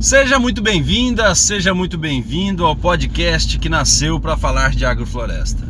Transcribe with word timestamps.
Seja 0.00 0.38
muito 0.38 0.62
bem-vinda, 0.62 1.34
seja 1.34 1.74
muito 1.74 1.98
bem-vindo 1.98 2.64
ao 2.64 2.76
podcast 2.76 3.58
que 3.58 3.68
nasceu 3.68 4.20
para 4.20 4.36
falar 4.36 4.70
de 4.70 4.86
agrofloresta. 4.86 5.66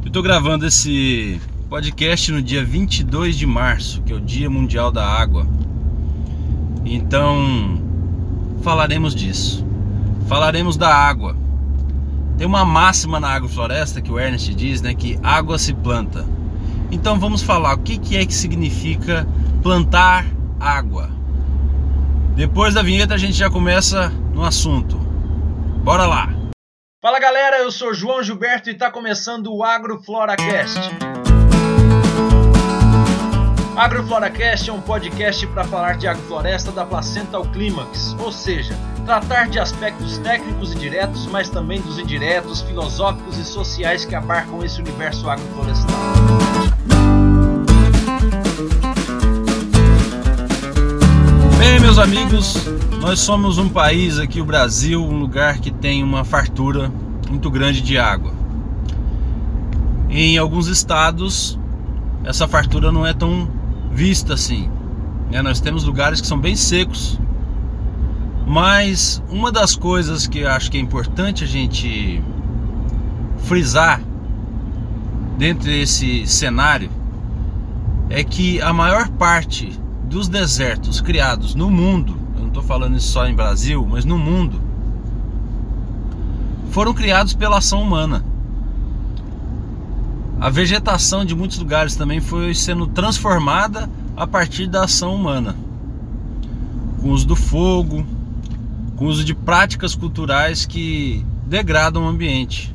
Eu 0.00 0.06
estou 0.06 0.22
gravando 0.22 0.66
esse 0.66 1.38
podcast 1.68 2.32
no 2.32 2.40
dia 2.40 2.64
22 2.64 3.36
de 3.36 3.44
março, 3.44 4.00
que 4.00 4.10
é 4.10 4.16
o 4.16 4.20
Dia 4.20 4.48
Mundial 4.48 4.90
da 4.90 5.06
Água. 5.06 5.46
Então, 6.82 7.78
falaremos 8.62 9.14
disso. 9.14 9.66
Falaremos 10.26 10.78
da 10.78 10.88
água. 10.88 11.36
Tem 12.38 12.46
uma 12.46 12.64
máxima 12.64 13.20
na 13.20 13.28
agrofloresta 13.28 14.00
que 14.00 14.10
o 14.10 14.18
Ernest 14.18 14.54
diz, 14.54 14.80
né, 14.80 14.94
que 14.94 15.18
água 15.22 15.58
se 15.58 15.74
planta. 15.74 16.24
Então 16.90 17.20
vamos 17.20 17.42
falar 17.42 17.74
o 17.74 17.78
que, 17.80 17.98
que 17.98 18.16
é 18.16 18.24
que 18.24 18.34
significa 18.34 19.28
plantar 19.62 20.24
água. 20.58 21.17
Depois 22.38 22.72
da 22.72 22.82
vinheta 22.82 23.14
a 23.14 23.18
gente 23.18 23.32
já 23.32 23.50
começa 23.50 24.10
no 24.32 24.44
assunto. 24.44 24.96
Bora 25.82 26.06
lá! 26.06 26.28
Fala 27.02 27.18
galera, 27.18 27.58
eu 27.58 27.72
sou 27.72 27.92
João 27.92 28.22
Gilberto 28.22 28.70
e 28.70 28.74
está 28.74 28.92
começando 28.92 29.52
o 29.52 29.64
AgroFloracast. 29.64 30.78
AgroFloracast 33.76 34.70
é 34.70 34.72
um 34.72 34.80
podcast 34.80 35.44
para 35.48 35.64
falar 35.64 35.96
de 35.96 36.06
agrofloresta 36.06 36.70
da 36.70 36.86
placenta 36.86 37.36
ao 37.36 37.44
clímax, 37.44 38.14
ou 38.20 38.30
seja, 38.30 38.78
tratar 39.04 39.48
de 39.48 39.58
aspectos 39.58 40.18
técnicos 40.18 40.72
e 40.72 40.78
diretos, 40.78 41.26
mas 41.26 41.50
também 41.50 41.80
dos 41.80 41.98
indiretos, 41.98 42.62
filosóficos 42.62 43.36
e 43.36 43.44
sociais 43.44 44.04
que 44.04 44.14
abarcam 44.14 44.64
esse 44.64 44.80
universo 44.80 45.28
agroflorestal. 45.28 46.47
Meus 51.98 52.08
amigos, 52.08 52.68
nós 53.00 53.18
somos 53.18 53.58
um 53.58 53.68
país 53.68 54.20
aqui, 54.20 54.40
o 54.40 54.44
Brasil, 54.44 55.02
um 55.02 55.18
lugar 55.18 55.58
que 55.58 55.68
tem 55.68 56.04
uma 56.04 56.22
fartura 56.22 56.92
muito 57.28 57.50
grande 57.50 57.80
de 57.80 57.98
água. 57.98 58.32
Em 60.08 60.38
alguns 60.38 60.68
estados, 60.68 61.58
essa 62.22 62.46
fartura 62.46 62.92
não 62.92 63.04
é 63.04 63.12
tão 63.12 63.50
vista 63.92 64.34
assim. 64.34 64.70
Né? 65.28 65.42
Nós 65.42 65.60
temos 65.60 65.82
lugares 65.82 66.20
que 66.20 66.26
são 66.28 66.38
bem 66.38 66.54
secos. 66.54 67.18
Mas 68.46 69.20
uma 69.28 69.50
das 69.50 69.74
coisas 69.74 70.28
que 70.28 70.40
eu 70.40 70.50
acho 70.50 70.70
que 70.70 70.78
é 70.78 70.80
importante 70.80 71.42
a 71.42 71.48
gente 71.48 72.22
frisar 73.38 74.00
dentro 75.36 75.64
desse 75.64 76.24
cenário 76.28 76.90
é 78.08 78.22
que 78.22 78.60
a 78.62 78.72
maior 78.72 79.08
parte 79.08 79.76
dos 80.08 80.26
desertos 80.26 81.00
criados 81.00 81.54
no 81.54 81.70
mundo, 81.70 82.16
eu 82.34 82.40
não 82.40 82.48
estou 82.48 82.62
falando 82.62 82.96
isso 82.96 83.08
só 83.08 83.26
em 83.26 83.34
Brasil, 83.34 83.86
mas 83.88 84.06
no 84.06 84.16
mundo, 84.16 84.60
foram 86.70 86.94
criados 86.94 87.34
pela 87.34 87.58
ação 87.58 87.82
humana. 87.82 88.24
A 90.40 90.48
vegetação 90.48 91.24
de 91.24 91.34
muitos 91.34 91.58
lugares 91.58 91.94
também 91.94 92.20
foi 92.20 92.54
sendo 92.54 92.86
transformada 92.86 93.90
a 94.16 94.26
partir 94.26 94.66
da 94.66 94.84
ação 94.84 95.14
humana, 95.14 95.54
com 97.00 97.08
o 97.08 97.12
uso 97.12 97.26
do 97.26 97.36
fogo, 97.36 98.06
com 98.96 99.04
o 99.04 99.08
uso 99.08 99.24
de 99.24 99.34
práticas 99.34 99.94
culturais 99.94 100.64
que 100.64 101.24
degradam 101.46 102.04
o 102.04 102.08
ambiente. 102.08 102.74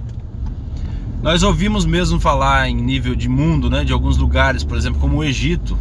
Nós 1.23 1.41
ouvimos 1.41 1.85
mesmo 1.85 2.19
falar 2.19 2.69
em 2.69 2.75
nível 2.75 3.15
de 3.15 3.29
mundo, 3.29 3.69
né, 3.69 3.83
de 3.83 3.93
alguns 3.93 4.17
lugares, 4.17 4.63
por 4.63 4.77
exemplo, 4.77 4.99
como 4.99 5.17
o 5.17 5.23
Egito, 5.23 5.77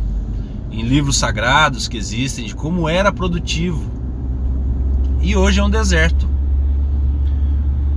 em 0.72 0.82
livros 0.82 1.18
sagrados 1.18 1.86
que 1.86 1.96
existem 1.96 2.46
de 2.46 2.54
como 2.54 2.88
era 2.88 3.12
produtivo. 3.12 3.84
E 5.20 5.36
hoje 5.36 5.60
é 5.60 5.64
um 5.64 5.70
deserto. 5.70 6.28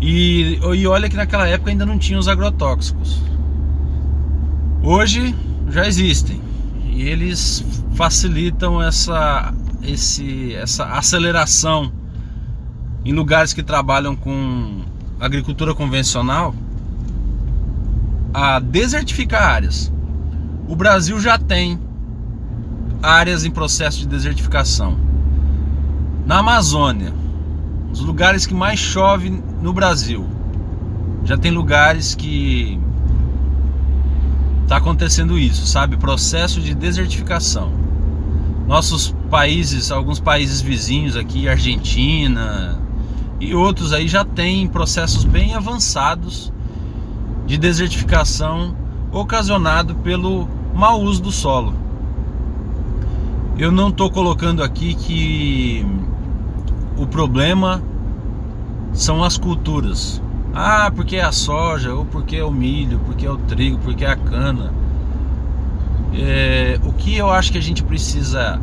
E, 0.01 0.59
e 0.61 0.85
olha 0.85 1.09
que 1.09 1.15
naquela 1.15 1.47
época 1.47 1.71
ainda 1.71 1.85
não 1.85 1.97
tinha 1.97 2.19
os 2.19 2.27
agrotóxicos. 2.27 3.21
Hoje 4.83 5.33
já 5.69 5.87
existem. 5.87 6.39
E 6.91 7.03
eles 7.03 7.65
facilitam 7.95 8.81
essa, 8.81 9.53
esse, 9.81 10.53
essa 10.53 10.85
aceleração 10.85 11.91
em 13.03 13.13
lugares 13.13 13.53
que 13.53 13.63
trabalham 13.63 14.15
com 14.15 14.81
agricultura 15.19 15.73
convencional 15.73 16.53
a 18.33 18.59
desertificar 18.59 19.43
áreas. 19.43 19.91
O 20.67 20.75
Brasil 20.75 21.19
já 21.19 21.37
tem 21.37 21.79
áreas 23.01 23.45
em 23.45 23.51
processo 23.51 23.99
de 23.99 24.07
desertificação. 24.07 24.97
Na 26.25 26.39
Amazônia, 26.39 27.13
os 27.91 27.99
lugares 27.99 28.45
que 28.45 28.53
mais 28.53 28.79
chove 28.79 29.29
no 29.61 29.71
Brasil, 29.71 30.25
já 31.23 31.37
tem 31.37 31.51
lugares 31.51 32.15
que 32.15 32.79
está 34.63 34.77
acontecendo 34.77 35.37
isso, 35.37 35.65
sabe? 35.65 35.97
Processo 35.97 36.59
de 36.59 36.73
desertificação. 36.73 37.71
Nossos 38.67 39.15
países, 39.29 39.91
alguns 39.91 40.19
países 40.19 40.61
vizinhos 40.61 41.15
aqui, 41.15 41.47
Argentina 41.47 42.79
e 43.39 43.53
outros 43.53 43.91
aí 43.91 44.07
já 44.07 44.23
têm 44.23 44.67
processos 44.67 45.23
bem 45.23 45.53
avançados 45.53 46.51
de 47.45 47.57
desertificação 47.57 48.75
ocasionado 49.11 49.95
pelo 49.95 50.49
mau 50.73 51.01
uso 51.01 51.21
do 51.21 51.31
solo. 51.31 51.84
Eu 53.57 53.71
não 53.71 53.87
estou 53.87 54.11
colocando 54.11 54.61
aqui 54.61 54.93
que 54.95 55.85
o 56.97 57.07
problema 57.07 57.81
são 58.91 59.23
as 59.23 59.37
culturas. 59.37 60.21
Ah, 60.53 60.91
porque 60.93 61.15
é 61.15 61.23
a 61.23 61.31
soja, 61.31 61.93
ou 61.93 62.03
porque 62.03 62.35
é 62.35 62.43
o 62.43 62.51
milho, 62.51 62.99
porque 63.05 63.25
é 63.25 63.31
o 63.31 63.37
trigo, 63.37 63.77
porque 63.79 64.03
é 64.03 64.09
a 64.09 64.15
cana. 64.17 64.73
É, 66.13 66.77
o 66.83 66.91
que 66.91 67.15
eu 67.15 67.29
acho 67.29 67.49
que 67.53 67.57
a 67.57 67.61
gente 67.61 67.81
precisa 67.81 68.59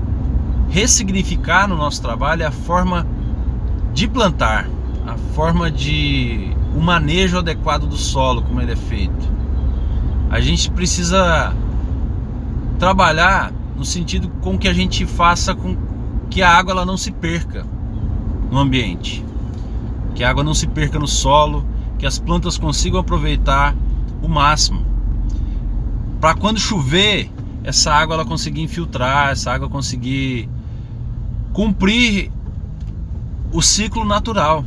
ressignificar 0.69 1.67
no 1.67 1.77
nosso 1.77 2.03
trabalho 2.03 2.43
é 2.43 2.47
a 2.47 2.51
forma 2.53 3.07
de 3.95 4.07
plantar, 4.07 4.69
a 5.07 5.17
forma 5.35 5.71
de 5.71 6.55
o 6.77 6.81
manejo 6.81 7.39
adequado 7.39 7.87
do 7.87 7.97
solo, 7.97 8.43
como 8.43 8.61
ele 8.61 8.73
é 8.73 8.77
feito. 8.77 9.33
A 10.29 10.39
gente 10.39 10.71
precisa 10.71 11.55
trabalhar 12.79 13.53
no 13.77 13.85
sentido 13.85 14.29
com 14.41 14.59
que 14.59 14.69
a 14.69 14.73
gente 14.73 15.07
faça 15.07 15.55
com 15.55 15.77
que 16.31 16.43
a 16.43 16.51
água 16.51 16.73
ela 16.73 16.87
não 16.87 16.97
se 16.97 17.11
perca 17.11 17.67
no 18.51 18.59
ambiente, 18.59 19.25
que 20.15 20.25
a 20.25 20.31
água 20.31 20.45
não 20.45 20.55
se 20.55 20.67
perca 20.67 20.99
no 20.99 21.07
solo, 21.07 21.67
que 21.99 22.07
as 22.07 22.19
plantas 22.19 22.59
consigam 22.59 23.01
aproveitar 23.01 23.75
o 24.23 24.29
máximo. 24.29 24.85
Para 26.21 26.35
quando 26.35 26.59
chover, 26.59 27.31
essa 27.65 27.93
água 27.93 28.15
ela 28.15 28.25
conseguir 28.25 28.63
infiltrar, 28.63 29.31
essa 29.31 29.53
água 29.53 29.69
conseguir 29.69 30.49
cumprir 31.53 32.31
o 33.53 33.61
ciclo 33.61 34.05
natural. 34.05 34.65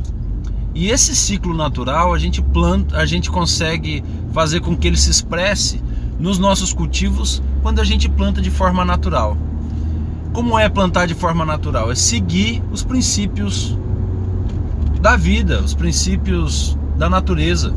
E 0.74 0.88
esse 0.90 1.16
ciclo 1.16 1.54
natural 1.54 2.12
a 2.12 2.18
gente 2.18 2.42
planta, 2.42 2.96
a 2.96 3.06
gente 3.06 3.30
consegue 3.30 4.04
fazer 4.32 4.60
com 4.60 4.76
que 4.76 4.86
ele 4.86 4.96
se 4.96 5.10
expresse 5.10 5.82
nos 6.18 6.38
nossos 6.38 6.72
cultivos 6.72 7.42
quando 7.62 7.80
a 7.80 7.84
gente 7.84 8.08
planta 8.08 8.40
de 8.40 8.50
forma 8.50 8.84
natural. 8.84 9.36
Como 10.32 10.58
é 10.58 10.68
plantar 10.68 11.06
de 11.06 11.14
forma 11.14 11.44
natural? 11.44 11.90
É 11.90 11.94
seguir 11.94 12.62
os 12.70 12.84
princípios 12.84 13.76
da 15.00 15.16
vida, 15.16 15.60
os 15.60 15.74
princípios 15.74 16.76
da 16.96 17.08
natureza. 17.08 17.72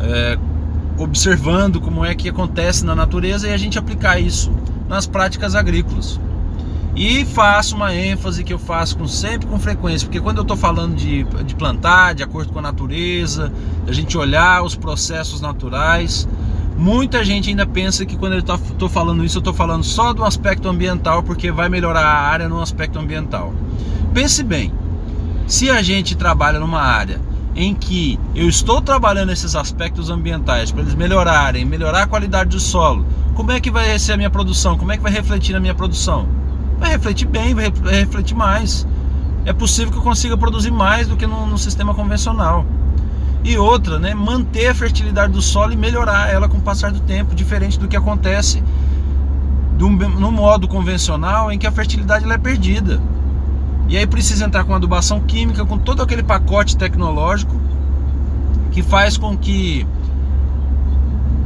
É, 0.00 0.38
observando 0.98 1.80
como 1.80 2.04
é 2.04 2.14
que 2.14 2.28
acontece 2.28 2.84
na 2.84 2.94
natureza 2.94 3.48
e 3.48 3.52
a 3.52 3.56
gente 3.56 3.78
aplicar 3.78 4.20
isso 4.20 4.52
nas 4.88 5.06
práticas 5.06 5.54
agrícolas. 5.54 6.20
E 6.94 7.24
faço 7.24 7.76
uma 7.76 7.94
ênfase 7.94 8.42
que 8.42 8.52
eu 8.52 8.58
faço 8.58 8.98
com, 8.98 9.06
sempre 9.06 9.46
com 9.46 9.58
frequência, 9.58 10.06
porque 10.06 10.20
quando 10.20 10.38
eu 10.38 10.42
estou 10.42 10.56
falando 10.56 10.96
de, 10.96 11.24
de 11.44 11.54
plantar 11.54 12.14
de 12.14 12.22
acordo 12.22 12.52
com 12.52 12.58
a 12.58 12.62
natureza, 12.62 13.52
a 13.86 13.92
gente 13.92 14.18
olhar 14.18 14.62
os 14.62 14.74
processos 14.74 15.40
naturais, 15.40 16.28
Muita 16.80 17.22
gente 17.22 17.50
ainda 17.50 17.66
pensa 17.66 18.06
que 18.06 18.16
quando 18.16 18.32
eu 18.32 18.38
estou 18.38 18.88
falando 18.88 19.22
isso, 19.22 19.36
eu 19.36 19.40
estou 19.40 19.52
falando 19.52 19.84
só 19.84 20.14
do 20.14 20.24
aspecto 20.24 20.66
ambiental, 20.66 21.22
porque 21.22 21.52
vai 21.52 21.68
melhorar 21.68 22.00
a 22.00 22.22
área 22.22 22.48
no 22.48 22.58
aspecto 22.58 22.98
ambiental. 22.98 23.52
Pense 24.14 24.42
bem, 24.42 24.72
se 25.46 25.68
a 25.68 25.82
gente 25.82 26.16
trabalha 26.16 26.58
numa 26.58 26.80
área 26.80 27.20
em 27.54 27.74
que 27.74 28.18
eu 28.34 28.48
estou 28.48 28.80
trabalhando 28.80 29.30
esses 29.30 29.54
aspectos 29.54 30.08
ambientais 30.08 30.72
para 30.72 30.80
eles 30.80 30.94
melhorarem, 30.94 31.66
melhorar 31.66 32.04
a 32.04 32.06
qualidade 32.06 32.48
do 32.48 32.60
solo, 32.60 33.04
como 33.34 33.52
é 33.52 33.60
que 33.60 33.70
vai 33.70 33.98
ser 33.98 34.14
a 34.14 34.16
minha 34.16 34.30
produção? 34.30 34.78
Como 34.78 34.90
é 34.90 34.96
que 34.96 35.02
vai 35.02 35.12
refletir 35.12 35.52
na 35.52 35.60
minha 35.60 35.74
produção? 35.74 36.26
Vai 36.78 36.92
refletir 36.92 37.28
bem, 37.28 37.54
vai 37.54 37.70
refletir 37.90 38.34
mais. 38.34 38.86
É 39.44 39.52
possível 39.52 39.92
que 39.92 39.98
eu 39.98 40.02
consiga 40.02 40.34
produzir 40.34 40.70
mais 40.70 41.06
do 41.06 41.14
que 41.14 41.26
no, 41.26 41.46
no 41.46 41.58
sistema 41.58 41.92
convencional. 41.92 42.64
E 43.42 43.56
outra, 43.56 43.98
né, 43.98 44.14
manter 44.14 44.68
a 44.68 44.74
fertilidade 44.74 45.32
do 45.32 45.40
solo 45.40 45.72
e 45.72 45.76
melhorar 45.76 46.30
ela 46.30 46.48
com 46.48 46.58
o 46.58 46.60
passar 46.60 46.92
do 46.92 47.00
tempo, 47.00 47.34
diferente 47.34 47.78
do 47.78 47.88
que 47.88 47.96
acontece 47.96 48.62
no 49.78 50.30
modo 50.30 50.68
convencional 50.68 51.50
em 51.50 51.58
que 51.58 51.66
a 51.66 51.72
fertilidade 51.72 52.30
é 52.30 52.38
perdida. 52.38 53.00
E 53.88 53.96
aí 53.96 54.06
precisa 54.06 54.44
entrar 54.44 54.64
com 54.64 54.74
adubação 54.74 55.20
química, 55.20 55.64
com 55.64 55.78
todo 55.78 56.02
aquele 56.02 56.22
pacote 56.22 56.76
tecnológico 56.76 57.58
que 58.70 58.82
faz 58.82 59.16
com 59.16 59.36
que 59.36 59.86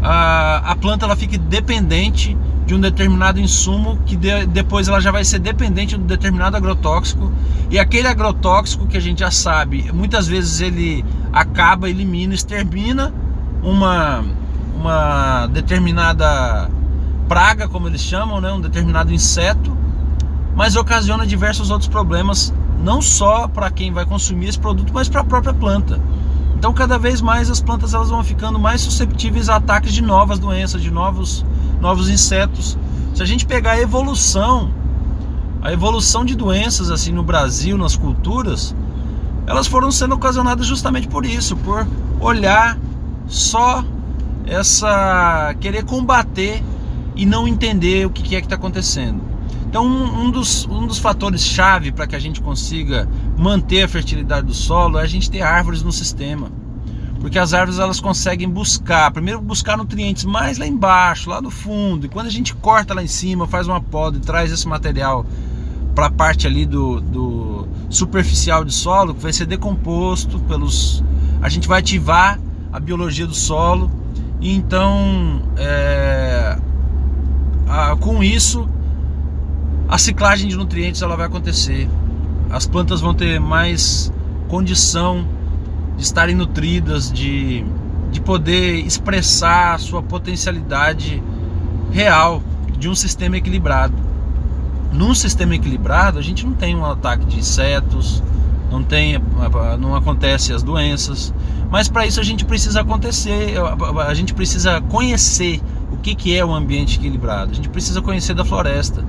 a, 0.02 0.73
a 0.73 0.76
planta 0.76 1.06
ela 1.06 1.17
fique 1.17 1.38
dependente 1.38 2.37
de 2.66 2.75
um 2.75 2.81
determinado 2.81 3.38
insumo 3.38 3.99
que 4.06 4.16
de, 4.16 4.46
depois 4.46 4.88
ela 4.88 5.00
já 5.00 5.11
vai 5.11 5.25
ser 5.25 5.38
dependente 5.38 5.96
de 5.96 6.02
um 6.02 6.06
determinado 6.06 6.56
agrotóxico. 6.56 7.31
E 7.70 7.78
aquele 7.78 8.08
agrotóxico 8.08 8.87
que 8.87 8.96
a 8.96 9.00
gente 9.00 9.20
já 9.20 9.31
sabe 9.31 9.90
muitas 9.93 10.26
vezes 10.26 10.61
ele 10.61 11.05
acaba 11.32 11.88
elimina 11.88 12.34
extermina 12.34 13.12
uma 13.62 14.25
uma 14.78 15.46
determinada 15.46 16.70
praga 17.28 17.69
como 17.69 17.88
eles 17.88 18.00
chamam 18.00 18.40
né? 18.40 18.52
Um 18.52 18.61
determinado 18.61 19.12
inseto 19.12 19.76
mas 20.55 20.76
ocasiona 20.76 21.26
diversos 21.26 21.70
outros 21.70 21.88
problemas 21.88 22.52
não 22.82 23.02
só 23.02 23.49
para 23.49 23.70
quem 23.70 23.93
vai 23.93 24.06
consumir 24.06 24.49
esse 24.49 24.58
produto 24.58 24.93
mas 24.93 25.08
para 25.08 25.20
a 25.20 25.25
própria 25.25 25.52
planta. 25.52 26.00
Então 26.56 26.72
cada 26.72 26.99
vez 26.99 27.20
mais 27.20 27.50
as 27.50 27.61
plantas 27.61 27.93
elas 27.93 28.08
vão 28.08 28.25
ficando 28.25 28.58
mais 28.58 28.81
susceptíveis 28.81 29.50
a 29.50 29.56
ataques 29.56 29.93
de 29.93 30.02
novas 30.02 30.38
doenças 30.38 30.81
de 30.81 30.90
novos 30.90 31.44
novos 31.81 32.09
insetos. 32.09 32.79
Se 33.15 33.23
a 33.23 33.26
gente 33.26 33.47
pegar 33.47 33.73
a 33.73 33.81
evolução, 33.81 34.73
a 35.62 35.73
evolução 35.73 36.25
de 36.25 36.35
doenças 36.35 36.91
assim 36.91 37.12
no 37.12 37.23
Brasil, 37.23 37.76
nas 37.79 37.97
culturas, 37.97 38.75
elas 39.47 39.67
foram 39.67 39.91
sendo 39.91 40.15
ocasionadas 40.15 40.67
justamente 40.67 41.06
por 41.06 41.25
isso, 41.25 41.56
por 41.56 41.87
olhar 42.21 42.79
só 43.26 43.85
essa 44.47 45.55
querer 45.61 45.85
combater 45.85 46.62
e 47.15 47.25
não 47.25 47.47
entender 47.47 48.06
o 48.06 48.11
que 48.11 48.35
é 48.35 48.41
que 48.41 48.47
está 48.47 48.56
acontecendo. 48.56 49.23
Então, 49.67 49.87
um, 49.87 50.31
dos, 50.31 50.67
um 50.67 50.87
dos 50.87 50.99
fatores 50.99 51.43
chave 51.43 51.91
para 51.91 52.06
que 52.06 52.15
a 52.15 52.19
gente 52.19 52.41
consiga 52.41 53.09
manter 53.37 53.82
a 53.82 53.88
fertilidade 53.88 54.47
do 54.47 54.55
solo 54.55 54.99
é 54.99 55.03
a 55.03 55.06
gente 55.06 55.31
ter 55.31 55.43
árvores 55.43 55.82
no 55.82 55.91
sistema 55.91 56.49
porque 57.25 57.38
as 57.38 57.55
árvores 57.55 57.79
elas 57.79 58.00
conseguem 58.00 58.47
buscar, 58.47 59.11
primeiro 59.11 59.41
buscar 59.41 59.79
nutrientes 59.79 60.26
mais 60.26 60.59
lá 60.59 60.67
embaixo, 60.67 61.31
lá 61.31 61.41
no 61.41 61.50
fundo, 61.50 62.05
e 62.05 62.09
quando 62.11 62.26
a 62.26 62.31
gente 62.31 62.55
corta 62.55 62.93
lá 62.93 63.03
em 63.03 63.06
cima, 63.06 63.47
faz 63.47 63.67
uma 63.67 63.81
poda 63.81 64.19
e 64.19 64.21
traz 64.21 64.53
esse 64.53 64.69
material 64.69 65.25
para 65.94 66.09
a 66.09 66.11
parte 66.11 66.47
ali 66.47 66.67
do, 66.67 67.00
do 67.00 67.67
superficial 67.88 68.62
de 68.62 68.75
solo, 68.75 69.15
que 69.15 69.23
vai 69.23 69.32
ser 69.32 69.47
decomposto 69.47 70.38
pelos. 70.41 71.03
A 71.41 71.49
gente 71.49 71.67
vai 71.67 71.81
ativar 71.81 72.38
a 72.71 72.79
biologia 72.79 73.26
do 73.26 73.35
solo, 73.35 73.91
e 74.38 74.55
então 74.55 75.41
é, 75.56 76.59
a, 77.67 77.97
com 77.97 78.23
isso 78.23 78.69
a 79.88 79.97
ciclagem 79.97 80.47
de 80.47 80.56
nutrientes 80.59 81.00
ela 81.00 81.17
vai 81.17 81.25
acontecer. 81.25 81.88
As 82.50 82.67
plantas 82.67 83.00
vão 83.00 83.15
ter 83.15 83.41
mais 83.41 84.12
condição 84.47 85.26
de 85.96 86.02
estarem 86.02 86.35
nutridas, 86.35 87.12
de, 87.12 87.64
de 88.11 88.20
poder 88.20 88.76
expressar 88.87 89.75
a 89.75 89.79
sua 89.79 90.02
potencialidade 90.02 91.23
real 91.91 92.43
de 92.79 92.88
um 92.88 92.94
sistema 92.94 93.37
equilibrado. 93.37 93.94
Num 94.93 95.14
sistema 95.14 95.55
equilibrado, 95.55 96.19
a 96.19 96.23
gente 96.23 96.46
não 96.46 96.52
tem 96.52 96.76
um 96.76 96.85
ataque 96.85 97.25
de 97.25 97.38
insetos, 97.38 98.23
não 98.70 98.82
tem, 98.82 99.20
não 99.81 99.94
acontece 99.94 100.52
as 100.52 100.62
doenças, 100.62 101.32
mas 101.70 101.88
para 101.88 102.06
isso 102.06 102.20
a 102.20 102.25
gente 102.25 102.44
precisa 102.44 102.81
acontecer, 102.81 103.55
a 104.06 104.14
gente 104.14 104.35
precisa 104.35 104.81
conhecer 104.81 105.61
o 105.90 105.97
que, 105.97 106.14
que 106.14 106.37
é 106.37 106.44
o 106.44 106.52
ambiente 106.52 106.99
equilibrado. 106.99 107.52
A 107.52 107.55
gente 107.55 107.69
precisa 107.69 108.00
conhecer 108.00 108.35
da 108.35 108.44
floresta. 108.44 109.05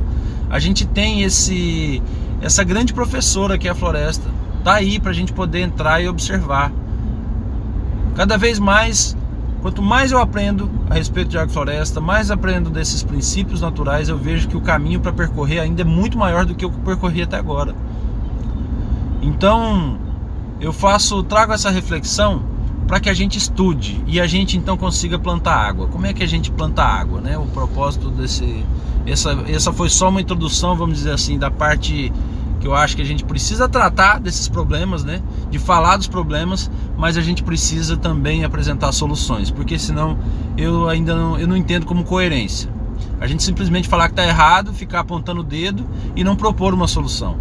A 0.50 0.60
gente 0.60 0.86
tem 0.86 1.24
esse 1.24 2.02
essa 2.42 2.64
grande 2.64 2.94
professora 2.94 3.58
que 3.58 3.68
é 3.68 3.72
a 3.72 3.76
floresta 3.76 4.35
tá 4.66 4.74
aí 4.74 5.00
para 5.00 5.12
a 5.12 5.14
gente 5.14 5.32
poder 5.32 5.62
entrar 5.62 6.02
e 6.02 6.10
observar. 6.10 6.74
Cada 8.16 8.36
vez 8.36 8.58
mais, 8.58 9.16
quanto 9.62 9.80
mais 9.80 10.12
eu 10.12 10.18
aprendo 10.18 10.72
a 10.90 10.96
respeito 10.96 11.30
de 11.30 11.38
agrofloresta, 11.38 12.02
mais 12.02 12.32
aprendo 12.32 12.72
desses 12.72 13.04
princípios 13.04 13.62
naturais, 13.62 14.10
eu 14.10 14.18
vejo 14.18 14.48
que 14.48 14.58
o 14.58 14.62
caminho 14.62 15.00
para 15.00 15.14
percorrer 15.14 15.60
ainda 15.60 15.84
é 15.84 15.86
muito 15.86 16.18
maior 16.18 16.46
do 16.46 16.56
que 16.56 16.66
o 16.66 16.72
que 16.72 16.78
eu 16.78 16.82
percorri 16.82 17.22
até 17.22 17.38
agora. 17.38 17.76
Então, 19.22 20.00
eu 20.60 20.74
faço, 20.74 21.22
trago 21.22 21.54
essa 21.54 21.70
reflexão 21.70 22.42
para 22.88 23.00
que 23.00 23.10
a 23.10 23.14
gente 23.14 23.38
estude 23.38 24.04
e 24.08 24.20
a 24.20 24.26
gente 24.26 24.58
então 24.58 24.76
consiga 24.76 25.20
plantar 25.20 25.58
água. 25.58 25.88
Como 25.88 26.08
é 26.08 26.14
que 26.14 26.24
a 26.24 26.28
gente 26.28 26.50
planta 26.50 26.84
água, 26.84 27.22
né? 27.22 27.38
O 27.38 27.46
propósito 27.46 28.10
desse 28.10 28.66
essa 29.06 29.38
essa 29.48 29.72
foi 29.72 29.90
só 29.90 30.10
uma 30.10 30.22
introdução, 30.22 30.76
vamos 30.76 30.98
dizer 30.98 31.12
assim, 31.12 31.38
da 31.38 31.52
parte 31.52 32.12
que 32.66 32.70
eu 32.70 32.74
acho 32.74 32.96
que 32.96 33.02
a 33.04 33.06
gente 33.06 33.24
precisa 33.24 33.70
tratar 33.70 34.20
desses 34.20 34.50
problemas, 34.50 35.04
né? 35.04 35.22
De 35.52 35.60
falar 35.60 35.98
dos 35.98 36.08
problemas, 36.08 36.72
mas 36.98 37.16
a 37.16 37.22
gente 37.22 37.44
precisa 37.44 37.96
também 37.96 38.44
apresentar 38.44 38.92
soluções, 38.92 39.52
porque 39.52 39.78
senão 39.78 40.18
eu 40.58 40.90
ainda 40.90 41.16
não, 41.16 41.38
eu 41.38 41.48
não 41.48 41.56
entendo 41.56 41.86
como 41.86 42.04
coerência. 42.04 42.68
A 43.22 43.28
gente 43.28 43.44
simplesmente 43.44 43.88
falar 43.88 44.08
que 44.08 44.14
está 44.14 44.26
errado, 44.26 44.74
ficar 44.74 45.02
apontando 45.02 45.42
o 45.42 45.44
dedo 45.44 45.88
e 46.16 46.24
não 46.24 46.36
propor 46.36 46.74
uma 46.74 46.88
solução. 46.88 47.38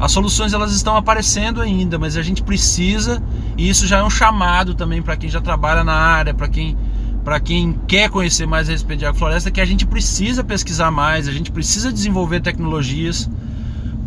As 0.00 0.10
soluções 0.10 0.52
elas 0.52 0.72
estão 0.72 0.96
aparecendo 0.96 1.60
ainda, 1.60 1.96
mas 1.96 2.16
a 2.16 2.22
gente 2.22 2.42
precisa, 2.42 3.22
e 3.56 3.68
isso 3.68 3.86
já 3.86 3.98
é 3.98 4.02
um 4.02 4.10
chamado 4.10 4.74
também 4.74 5.00
para 5.00 5.16
quem 5.16 5.30
já 5.30 5.40
trabalha 5.40 5.84
na 5.84 5.94
área, 5.94 6.34
para 6.34 6.48
quem 6.48 6.76
para 7.22 7.38
quem 7.38 7.78
quer 7.86 8.08
conhecer 8.08 8.46
mais 8.46 8.68
a 8.68 8.72
respeito 8.72 9.00
de 9.00 9.06
agrofloresta, 9.06 9.50
que 9.50 9.60
a 9.60 9.64
gente 9.64 9.86
precisa 9.86 10.42
pesquisar 10.42 10.90
mais, 10.90 11.28
a 11.28 11.32
gente 11.32 11.52
precisa 11.52 11.92
desenvolver 11.92 12.40
tecnologias 12.40 13.28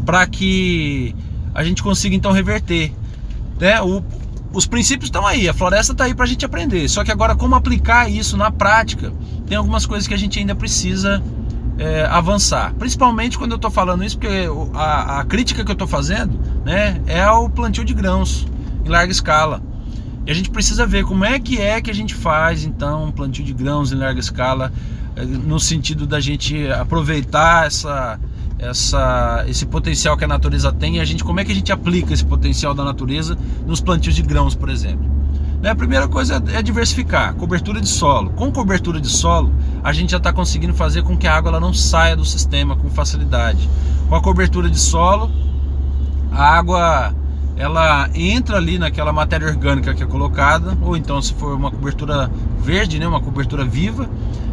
para 0.06 0.26
que 0.28 1.16
a 1.54 1.64
gente 1.64 1.84
consiga 1.84 2.16
então 2.16 2.32
reverter. 2.32 2.94
Né? 3.60 3.82
O, 3.82 4.04
os 4.54 4.66
princípios 4.66 5.08
estão 5.08 5.26
aí, 5.26 5.48
a 5.48 5.54
floresta 5.54 5.94
está 5.94 6.06
aí 6.06 6.14
para 6.14 6.26
a 6.26 6.28
gente 6.28 6.46
aprender. 6.46 6.88
Só 6.90 7.04
que 7.04 7.12
agora, 7.12 7.36
como 7.36 7.56
aplicar 7.56 8.10
isso 8.10 8.36
na 8.36 8.52
prática, 8.52 9.14
tem 9.48 9.58
algumas 9.58 9.86
coisas 9.86 10.08
que 10.08 10.14
a 10.14 10.18
gente 10.18 10.40
ainda 10.40 10.56
precisa 10.56 11.22
é, 11.78 12.06
avançar. 12.06 12.74
Principalmente 12.76 13.38
quando 13.38 13.52
eu 13.52 13.56
estou 13.56 13.72
falando 13.72 14.04
isso, 14.04 14.18
porque 14.18 14.48
a, 14.74 15.20
a 15.20 15.26
crítica 15.26 15.64
que 15.64 15.72
eu 15.72 15.74
estou 15.74 15.88
fazendo 15.88 16.40
né, 16.66 17.02
é 17.06 17.22
ao 17.22 17.50
plantio 17.50 17.84
de 17.86 17.94
grãos 17.94 18.46
em 18.86 18.90
larga 18.90 19.12
escala. 19.12 19.62
E 20.26 20.32
a 20.32 20.34
gente 20.34 20.50
precisa 20.52 20.86
ver 20.86 21.04
como 21.06 21.26
é 21.26 21.40
que 21.40 21.60
é 21.60 21.82
que 21.82 21.90
a 21.90 21.94
gente 21.94 22.14
faz 22.14 22.64
então 22.64 23.06
um 23.06 23.12
plantio 23.12 23.44
de 23.44 23.54
grãos 23.54 23.92
em 23.92 23.96
larga 23.96 24.20
escala, 24.20 24.72
é, 25.16 25.26
no 25.26 25.60
sentido 25.60 26.06
da 26.06 26.20
gente 26.20 26.70
aproveitar 26.70 27.68
essa 27.68 28.20
essa, 28.62 29.44
esse 29.48 29.66
potencial 29.66 30.16
que 30.16 30.24
a 30.24 30.28
natureza 30.28 30.72
tem 30.72 30.98
e 30.98 31.00
a 31.00 31.06
gente 31.06 31.24
como 31.24 31.40
é 31.40 31.44
que 31.44 31.52
a 31.52 31.56
gente 31.56 31.72
aplica 31.72 32.14
esse 32.14 32.24
potencial 32.24 32.76
da 32.76 32.84
natureza 32.84 33.36
nos 33.66 33.82
plantios 33.82 34.16
de 34.16 34.22
grãos, 34.22 34.54
por 34.54 34.70
exemplo. 34.70 35.10
Né, 35.62 35.70
a 35.70 35.76
primeira 35.76 36.08
coisa 36.08 36.42
é 36.54 36.62
diversificar, 36.62 37.36
cobertura 37.36 37.82
de 37.82 37.88
solo. 37.88 38.32
Com 38.32 38.52
cobertura 38.52 39.00
de 39.02 39.10
solo, 39.10 39.52
a 39.84 39.92
gente 39.92 40.12
já 40.12 40.18
está 40.18 40.32
conseguindo 40.32 40.74
fazer 40.74 41.04
com 41.04 41.18
que 41.18 41.28
a 41.28 41.36
água 41.36 41.50
ela 41.50 41.60
não 41.60 41.74
saia 41.74 42.16
do 42.16 42.26
sistema 42.26 42.76
com 42.76 42.90
facilidade. 42.90 43.68
Com 44.08 44.16
a 44.16 44.22
cobertura 44.22 44.70
de 44.70 44.80
solo, 44.80 45.32
a 46.32 46.58
água 46.58 47.14
ela 47.58 48.10
entra 48.16 48.58
ali 48.58 48.80
naquela 48.80 49.14
matéria 49.14 49.48
orgânica 49.48 49.94
que 49.94 50.02
é 50.02 50.06
colocada, 50.06 50.76
ou 50.82 50.98
então 50.98 51.22
se 51.22 51.34
for 51.34 51.56
uma 51.56 51.70
cobertura 51.70 52.32
verde, 52.60 52.98
né, 52.98 53.08
uma 53.08 53.22
cobertura 53.22 53.64
viva, 53.64 54.10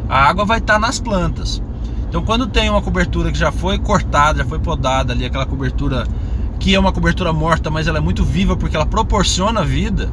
a 0.09 0.29
água 0.29 0.45
vai 0.45 0.59
estar 0.59 0.75
tá 0.75 0.79
nas 0.79 0.99
plantas. 0.99 1.63
Então, 2.09 2.23
quando 2.23 2.47
tem 2.47 2.71
uma 2.71 2.81
cobertura 2.81 3.31
que 3.31 3.39
já 3.39 3.53
foi 3.53 3.79
cortada, 3.79 4.39
já 4.39 4.45
foi 4.45 4.59
podada 4.59 5.13
ali, 5.13 5.27
aquela 5.27 5.45
cobertura 5.45 6.07
que 6.59 6.75
é 6.75 6.81
uma 6.81 6.91
cobertura 6.91 7.33
morta, 7.33 7.71
mas 7.71 7.87
ela 7.87 7.99
é 7.99 8.01
muito 8.01 8.25
viva 8.25 8.57
porque 8.57 8.75
ela 8.75 8.87
proporciona 8.87 9.63
vida, 9.65 10.11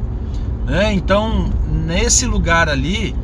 né? 0.66 0.92
Então, 0.92 1.50
nesse 1.66 2.26
lugar 2.26 2.68
ali, 2.68 3.16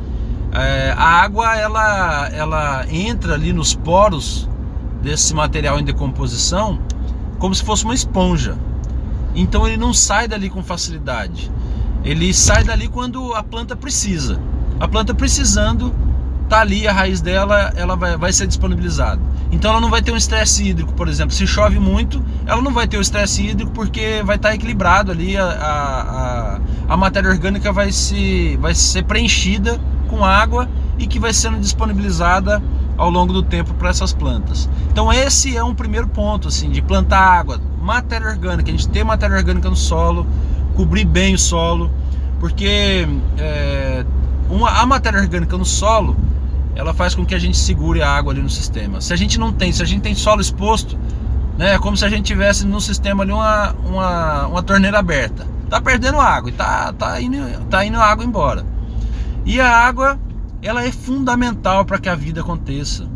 é, 0.51 0.93
a 0.97 1.21
água 1.21 1.55
ela, 1.55 2.29
ela 2.29 2.85
entra 2.89 3.35
ali 3.35 3.53
nos 3.53 3.75
poros 3.75 4.49
desse 5.01 5.33
material 5.33 5.79
em 5.79 5.83
decomposição 5.83 6.79
como 7.37 7.53
se 7.53 7.63
fosse 7.63 7.85
uma 7.85 7.93
esponja. 7.93 8.57
Então, 9.35 9.67
ele 9.67 9.77
não 9.77 9.93
sai 9.93 10.27
dali 10.27 10.49
com 10.49 10.63
facilidade. 10.63 11.51
Ele 12.03 12.33
sai 12.33 12.63
dali 12.63 12.87
quando 12.87 13.33
a 13.33 13.43
planta 13.43 13.75
precisa. 13.75 14.39
A 14.79 14.87
planta 14.87 15.13
precisando 15.13 15.93
tá 16.53 16.61
ali 16.61 16.87
a 16.87 16.93
raiz 16.93 17.19
dela, 17.19 17.73
ela 17.75 17.95
vai, 17.95 18.15
vai 18.15 18.31
ser 18.31 18.45
disponibilizada. 18.45 19.19
Então 19.51 19.71
ela 19.71 19.81
não 19.81 19.89
vai 19.89 20.03
ter 20.03 20.11
um 20.11 20.17
estresse 20.17 20.63
hídrico, 20.63 20.93
por 20.93 21.07
exemplo. 21.07 21.33
Se 21.33 21.47
chove 21.47 21.79
muito, 21.79 22.23
ela 22.45 22.61
não 22.61 22.71
vai 22.71 22.87
ter 22.87 22.97
o 22.97 23.01
estresse 23.01 23.43
hídrico 23.43 23.71
porque 23.71 24.21
vai 24.23 24.35
estar 24.35 24.49
tá 24.49 24.55
equilibrado 24.55 25.11
ali, 25.11 25.35
a, 25.35 25.45
a, 25.45 26.93
a, 26.93 26.95
matéria 26.95 27.31
orgânica 27.31 27.73
vai, 27.73 27.91
se, 27.91 28.55
vai 28.61 28.75
ser 28.75 29.03
preenchida 29.03 29.81
com 30.07 30.23
água 30.23 30.69
e 30.99 31.07
que 31.07 31.17
vai 31.17 31.33
sendo 31.33 31.59
disponibilizada 31.59 32.61
ao 32.95 33.09
longo 33.09 33.33
do 33.33 33.41
tempo 33.41 33.73
para 33.73 33.89
essas 33.89 34.13
plantas. 34.13 34.69
Então 34.91 35.11
esse 35.11 35.57
é 35.57 35.63
um 35.63 35.73
primeiro 35.73 36.07
ponto, 36.07 36.49
assim, 36.49 36.69
de 36.69 36.83
plantar 36.83 37.19
água, 37.19 37.59
matéria 37.81 38.27
orgânica, 38.27 38.69
a 38.69 38.71
gente 38.71 38.87
ter 38.89 39.03
matéria 39.03 39.35
orgânica 39.35 39.71
no 39.71 39.75
solo, 39.75 40.27
cobrir 40.75 41.05
bem 41.05 41.33
o 41.33 41.39
solo, 41.39 41.89
porque 42.39 43.07
é, 43.39 44.05
uma, 44.51 44.69
a 44.69 44.85
matéria 44.85 45.19
orgânica 45.19 45.57
no 45.57 45.65
solo 45.65 46.15
ela 46.75 46.93
faz 46.93 47.13
com 47.13 47.25
que 47.25 47.35
a 47.35 47.39
gente 47.39 47.57
segure 47.57 48.01
a 48.01 48.09
água 48.09 48.33
ali 48.33 48.41
no 48.41 48.49
sistema. 48.49 48.99
Se 48.99 49.13
a 49.13 49.15
gente 49.15 49.39
não 49.39 49.53
tem, 49.53 49.71
se 49.71 49.81
a 49.81 49.85
gente 49.85 50.01
tem 50.01 50.15
solo 50.15 50.41
exposto, 50.41 50.97
Né? 51.57 51.75
É 51.75 51.79
como 51.79 51.95
se 51.95 52.03
a 52.03 52.09
gente 52.09 52.25
tivesse 52.25 52.65
no 52.65 52.81
sistema 52.81 53.23
ali 53.23 53.31
uma, 53.31 53.73
uma, 53.85 54.47
uma 54.47 54.63
torneira 54.63 54.99
aberta. 54.99 55.45
Tá 55.69 55.79
perdendo 55.79 56.19
água 56.19 56.49
e 56.49 56.53
tá, 56.53 56.91
tá, 56.93 57.21
indo, 57.21 57.37
tá 57.69 57.85
indo 57.85 57.99
água 57.99 58.25
embora. 58.25 58.65
E 59.45 59.59
a 59.59 59.69
água, 59.69 60.19
ela 60.61 60.83
é 60.83 60.91
fundamental 60.91 61.85
para 61.85 61.99
que 61.99 62.09
a 62.09 62.15
vida 62.15 62.41
aconteça. 62.41 63.07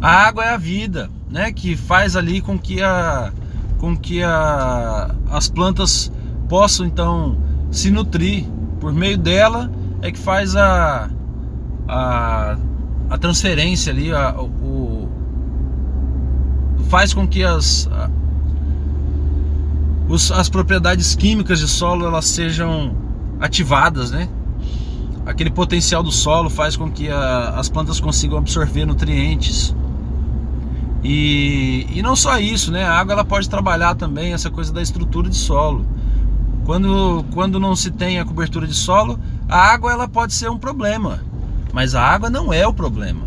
A 0.00 0.10
água 0.26 0.44
é 0.44 0.54
a 0.54 0.56
vida, 0.56 1.10
né? 1.30 1.52
Que 1.52 1.76
faz 1.76 2.16
ali 2.16 2.40
com 2.40 2.58
que, 2.58 2.82
a, 2.82 3.32
com 3.78 3.96
que 3.96 4.22
a, 4.22 5.14
as 5.30 5.48
plantas 5.48 6.10
possam 6.48 6.86
então 6.86 7.38
se 7.70 7.90
nutrir. 7.90 8.46
Por 8.80 8.92
meio 8.92 9.18
dela 9.18 9.70
é 10.02 10.12
que 10.12 10.18
faz 10.18 10.54
a, 10.54 11.10
a, 11.88 12.56
a 13.10 13.18
transferência 13.18 13.92
ali, 13.92 14.12
a, 14.12 14.34
o, 14.40 15.08
faz 16.88 17.12
com 17.12 17.26
que 17.26 17.42
as, 17.44 17.88
a, 17.92 18.10
os, 20.08 20.30
as 20.30 20.48
propriedades 20.48 21.14
químicas 21.14 21.58
de 21.58 21.68
solo 21.68 22.06
elas 22.06 22.26
sejam 22.26 22.94
ativadas, 23.40 24.10
né? 24.10 24.28
Aquele 25.24 25.50
potencial 25.50 26.02
do 26.02 26.12
solo 26.12 26.48
faz 26.48 26.76
com 26.76 26.90
que 26.90 27.10
a, 27.10 27.50
as 27.56 27.68
plantas 27.68 27.98
consigam 27.98 28.38
absorver 28.38 28.86
nutrientes. 28.86 29.74
E, 31.02 31.86
e 31.92 32.02
não 32.02 32.16
só 32.16 32.38
isso, 32.38 32.70
né? 32.72 32.84
A 32.84 32.98
água 32.98 33.12
ela 33.12 33.24
pode 33.24 33.48
trabalhar 33.48 33.94
também 33.94 34.32
essa 34.32 34.50
coisa 34.50 34.72
da 34.72 34.80
estrutura 34.80 35.28
de 35.28 35.36
solo. 35.36 35.84
Quando, 36.64 37.24
quando 37.32 37.60
não 37.60 37.76
se 37.76 37.90
tem 37.90 38.18
a 38.18 38.24
cobertura 38.24 38.66
de 38.66 38.74
solo, 38.74 39.18
a 39.48 39.56
água 39.56 39.92
ela 39.92 40.08
pode 40.08 40.34
ser 40.34 40.50
um 40.50 40.58
problema, 40.58 41.20
mas 41.76 41.94
a 41.94 42.02
água 42.02 42.30
não 42.30 42.54
é 42.54 42.66
o 42.66 42.72
problema. 42.72 43.20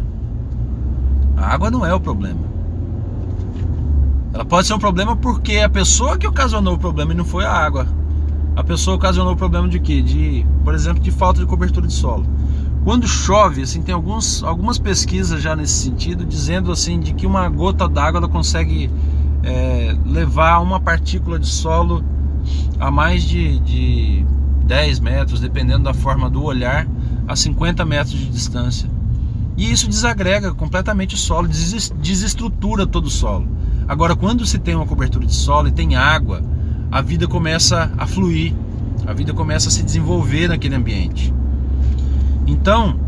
A 1.38 1.54
água 1.54 1.70
não 1.70 1.86
é 1.86 1.94
o 1.94 2.00
problema. 2.00 2.40
Ela 4.34 4.44
pode 4.44 4.66
ser 4.66 4.74
um 4.74 4.80
problema 4.80 5.16
porque 5.16 5.58
a 5.60 5.70
pessoa 5.70 6.18
que 6.18 6.26
ocasionou 6.26 6.74
o 6.74 6.78
problema 6.80 7.14
não 7.14 7.24
foi 7.24 7.46
a 7.46 7.52
água. 7.52 7.86
A 8.56 8.64
pessoa 8.64 8.96
ocasionou 8.98 9.34
o 9.34 9.36
problema 9.36 9.70
de 9.70 9.80
quê? 9.80 10.02
De, 10.02 10.44
por 10.64 10.74
exemplo, 10.74 11.00
de 11.00 11.12
falta 11.12 11.42
de 11.42 11.46
cobertura 11.46 11.86
de 11.86 11.94
solo. 11.94 12.26
Quando 12.84 13.08
chove, 13.08 13.62
assim, 13.62 13.84
tem 13.84 13.94
alguns, 13.94 14.44
algumas 14.44 14.80
pesquisas 14.80 15.44
já 15.44 15.56
nesse 15.56 15.84
sentido, 15.84 16.26
dizendo 16.26 16.72
assim 16.72 17.00
de 17.00 17.14
que 17.14 17.28
uma 17.28 17.48
gota 17.50 17.88
d'água 17.88 18.28
consegue 18.28 18.90
é, 19.44 19.96
levar 20.08 20.58
uma 20.58 20.80
partícula 20.80 21.38
de 21.38 21.46
solo 21.46 22.04
a 22.80 22.90
mais 22.90 23.22
de, 23.22 23.60
de 23.60 24.26
10 24.66 25.02
metros, 25.02 25.40
dependendo 25.40 25.84
da 25.84 25.94
forma 25.94 26.28
do 26.32 26.44
olhar, 26.44 26.88
a 27.30 27.36
50 27.36 27.86
metros 27.86 28.18
de 28.18 28.26
distância. 28.26 28.90
E 29.56 29.72
isso 29.72 29.88
desagrega 29.88 30.52
completamente 30.52 31.14
o 31.14 31.18
solo, 31.18 31.48
desestrutura 31.48 32.88
todo 32.88 33.06
o 33.06 33.10
solo. 33.10 33.48
Agora, 33.88 34.16
quando 34.16 34.46
se 34.48 34.58
tem 34.58 34.74
uma 34.74 34.88
cobertura 34.88 35.28
de 35.28 35.36
solo 35.36 35.68
e 35.68 35.72
tem 35.72 35.96
água, 35.96 36.42
a 36.92 37.02
vida 37.02 37.28
começa 37.28 37.92
a 38.00 38.08
fluir, 38.08 38.56
a 39.06 39.14
vida 39.14 39.32
começa 39.32 39.70
a 39.70 39.72
se 39.72 39.84
desenvolver 39.84 40.48
naquele 40.48 40.74
ambiente. 40.74 41.32
Então, 42.48 43.00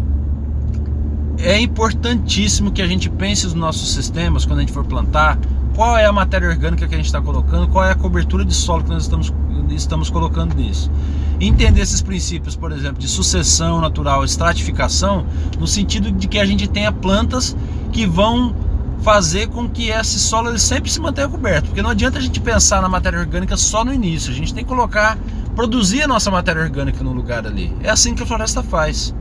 é 1.39 1.59
importantíssimo 1.59 2.71
que 2.71 2.81
a 2.83 2.87
gente 2.87 3.09
pense 3.09 3.45
nos 3.45 3.55
nossos 3.55 3.91
sistemas 3.91 4.45
quando 4.45 4.59
a 4.59 4.61
gente 4.61 4.73
for 4.73 4.85
plantar, 4.85 5.39
qual 5.73 5.97
é 5.97 6.05
a 6.05 6.13
matéria 6.13 6.47
orgânica 6.47 6.87
que 6.87 6.93
a 6.93 6.97
gente 6.97 7.07
está 7.07 7.21
colocando, 7.21 7.67
qual 7.69 7.85
é 7.85 7.91
a 7.91 7.95
cobertura 7.95 8.45
de 8.45 8.53
solo 8.53 8.83
que 8.83 8.89
nós 8.91 9.01
estamos, 9.01 9.33
estamos 9.71 10.11
colocando 10.11 10.53
nisso. 10.53 10.91
Entender 11.41 11.81
esses 11.81 12.01
princípios, 12.01 12.55
por 12.55 12.71
exemplo, 12.71 12.99
de 12.99 13.07
sucessão 13.07 13.81
natural, 13.81 14.23
estratificação, 14.23 15.25
no 15.59 15.65
sentido 15.65 16.11
de 16.11 16.27
que 16.27 16.37
a 16.37 16.45
gente 16.45 16.67
tenha 16.67 16.91
plantas 16.91 17.57
que 17.91 18.05
vão 18.05 18.55
fazer 19.01 19.47
com 19.47 19.67
que 19.67 19.89
esse 19.89 20.19
solo 20.19 20.49
ele 20.49 20.59
sempre 20.59 20.91
se 20.91 21.01
mantenha 21.01 21.27
coberto, 21.27 21.69
porque 21.69 21.81
não 21.81 21.89
adianta 21.89 22.19
a 22.19 22.21
gente 22.21 22.39
pensar 22.39 22.79
na 22.79 22.87
matéria 22.87 23.19
orgânica 23.19 23.57
só 23.57 23.83
no 23.83 23.91
início, 23.91 24.31
a 24.31 24.35
gente 24.35 24.53
tem 24.53 24.63
que 24.63 24.69
colocar, 24.69 25.17
produzir 25.55 26.03
a 26.03 26.07
nossa 26.07 26.29
matéria 26.29 26.61
orgânica 26.61 27.03
no 27.03 27.11
lugar 27.11 27.47
ali. 27.47 27.73
É 27.81 27.89
assim 27.89 28.13
que 28.13 28.21
a 28.21 28.25
floresta 28.25 28.61
faz. 28.61 29.11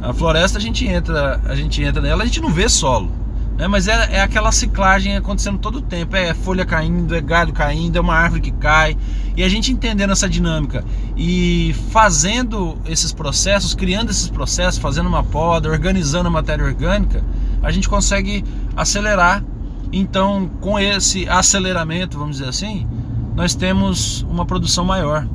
A 0.00 0.14
floresta 0.14 0.56
a 0.56 0.60
gente 0.60 0.86
entra, 0.86 1.38
a 1.44 1.54
gente 1.54 1.82
entra 1.82 2.00
nela, 2.00 2.22
a 2.22 2.26
gente 2.26 2.40
não 2.40 2.50
vê 2.50 2.66
solo 2.66 3.25
né? 3.56 3.66
Mas 3.66 3.88
é, 3.88 4.16
é 4.16 4.20
aquela 4.20 4.52
ciclagem 4.52 5.16
acontecendo 5.16 5.58
todo 5.58 5.76
o 5.76 5.82
tempo. 5.82 6.14
É 6.14 6.34
folha 6.34 6.64
caindo, 6.64 7.14
é 7.14 7.20
galho 7.20 7.52
caindo, 7.52 7.96
é 7.96 8.00
uma 8.00 8.14
árvore 8.14 8.42
que 8.42 8.50
cai. 8.50 8.96
E 9.36 9.42
a 9.42 9.48
gente 9.48 9.72
entendendo 9.72 10.12
essa 10.12 10.28
dinâmica 10.28 10.84
e 11.16 11.74
fazendo 11.90 12.78
esses 12.86 13.12
processos, 13.12 13.74
criando 13.74 14.10
esses 14.10 14.28
processos, 14.28 14.80
fazendo 14.80 15.08
uma 15.08 15.22
poda, 15.22 15.68
organizando 15.70 16.28
a 16.28 16.30
matéria 16.30 16.64
orgânica, 16.64 17.22
a 17.62 17.70
gente 17.70 17.88
consegue 17.88 18.44
acelerar. 18.76 19.42
Então, 19.92 20.50
com 20.60 20.78
esse 20.78 21.28
aceleramento, 21.28 22.18
vamos 22.18 22.38
dizer 22.38 22.48
assim, 22.48 22.86
nós 23.34 23.54
temos 23.54 24.22
uma 24.22 24.44
produção 24.44 24.84
maior. 24.84 25.26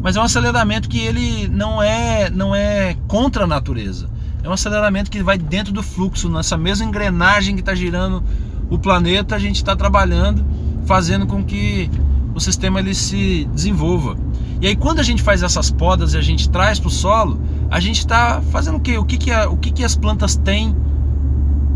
Mas 0.00 0.16
é 0.16 0.20
um 0.20 0.22
aceleramento 0.22 0.88
que 0.88 0.98
ele 0.98 1.48
não 1.48 1.82
é, 1.82 2.30
não 2.30 2.54
é 2.54 2.96
contra 3.06 3.44
a 3.44 3.46
natureza 3.46 4.08
é 4.42 4.48
um 4.48 4.52
aceleramento 4.52 5.10
que 5.10 5.22
vai 5.22 5.36
dentro 5.36 5.72
do 5.72 5.82
fluxo, 5.82 6.28
nessa 6.28 6.56
mesma 6.56 6.86
engrenagem 6.86 7.54
que 7.54 7.60
está 7.60 7.74
girando 7.74 8.22
o 8.70 8.78
planeta, 8.78 9.34
a 9.34 9.38
gente 9.38 9.56
está 9.56 9.74
trabalhando, 9.74 10.44
fazendo 10.86 11.26
com 11.26 11.44
que 11.44 11.90
o 12.34 12.40
sistema 12.40 12.80
ele 12.80 12.94
se 12.94 13.44
desenvolva. 13.52 14.16
E 14.60 14.66
aí 14.66 14.76
quando 14.76 15.00
a 15.00 15.02
gente 15.02 15.22
faz 15.22 15.42
essas 15.42 15.70
podas 15.70 16.14
e 16.14 16.18
a 16.18 16.22
gente 16.22 16.48
traz 16.48 16.78
para 16.78 16.88
o 16.88 16.90
solo, 16.90 17.40
a 17.70 17.80
gente 17.80 17.98
está 17.98 18.40
fazendo 18.50 18.76
o 18.76 18.80
quê? 18.80 18.98
O 18.98 19.04
que, 19.04 19.16
que, 19.16 19.30
a, 19.30 19.48
o 19.48 19.56
que, 19.56 19.70
que 19.70 19.84
as 19.84 19.96
plantas 19.96 20.36
têm? 20.36 20.76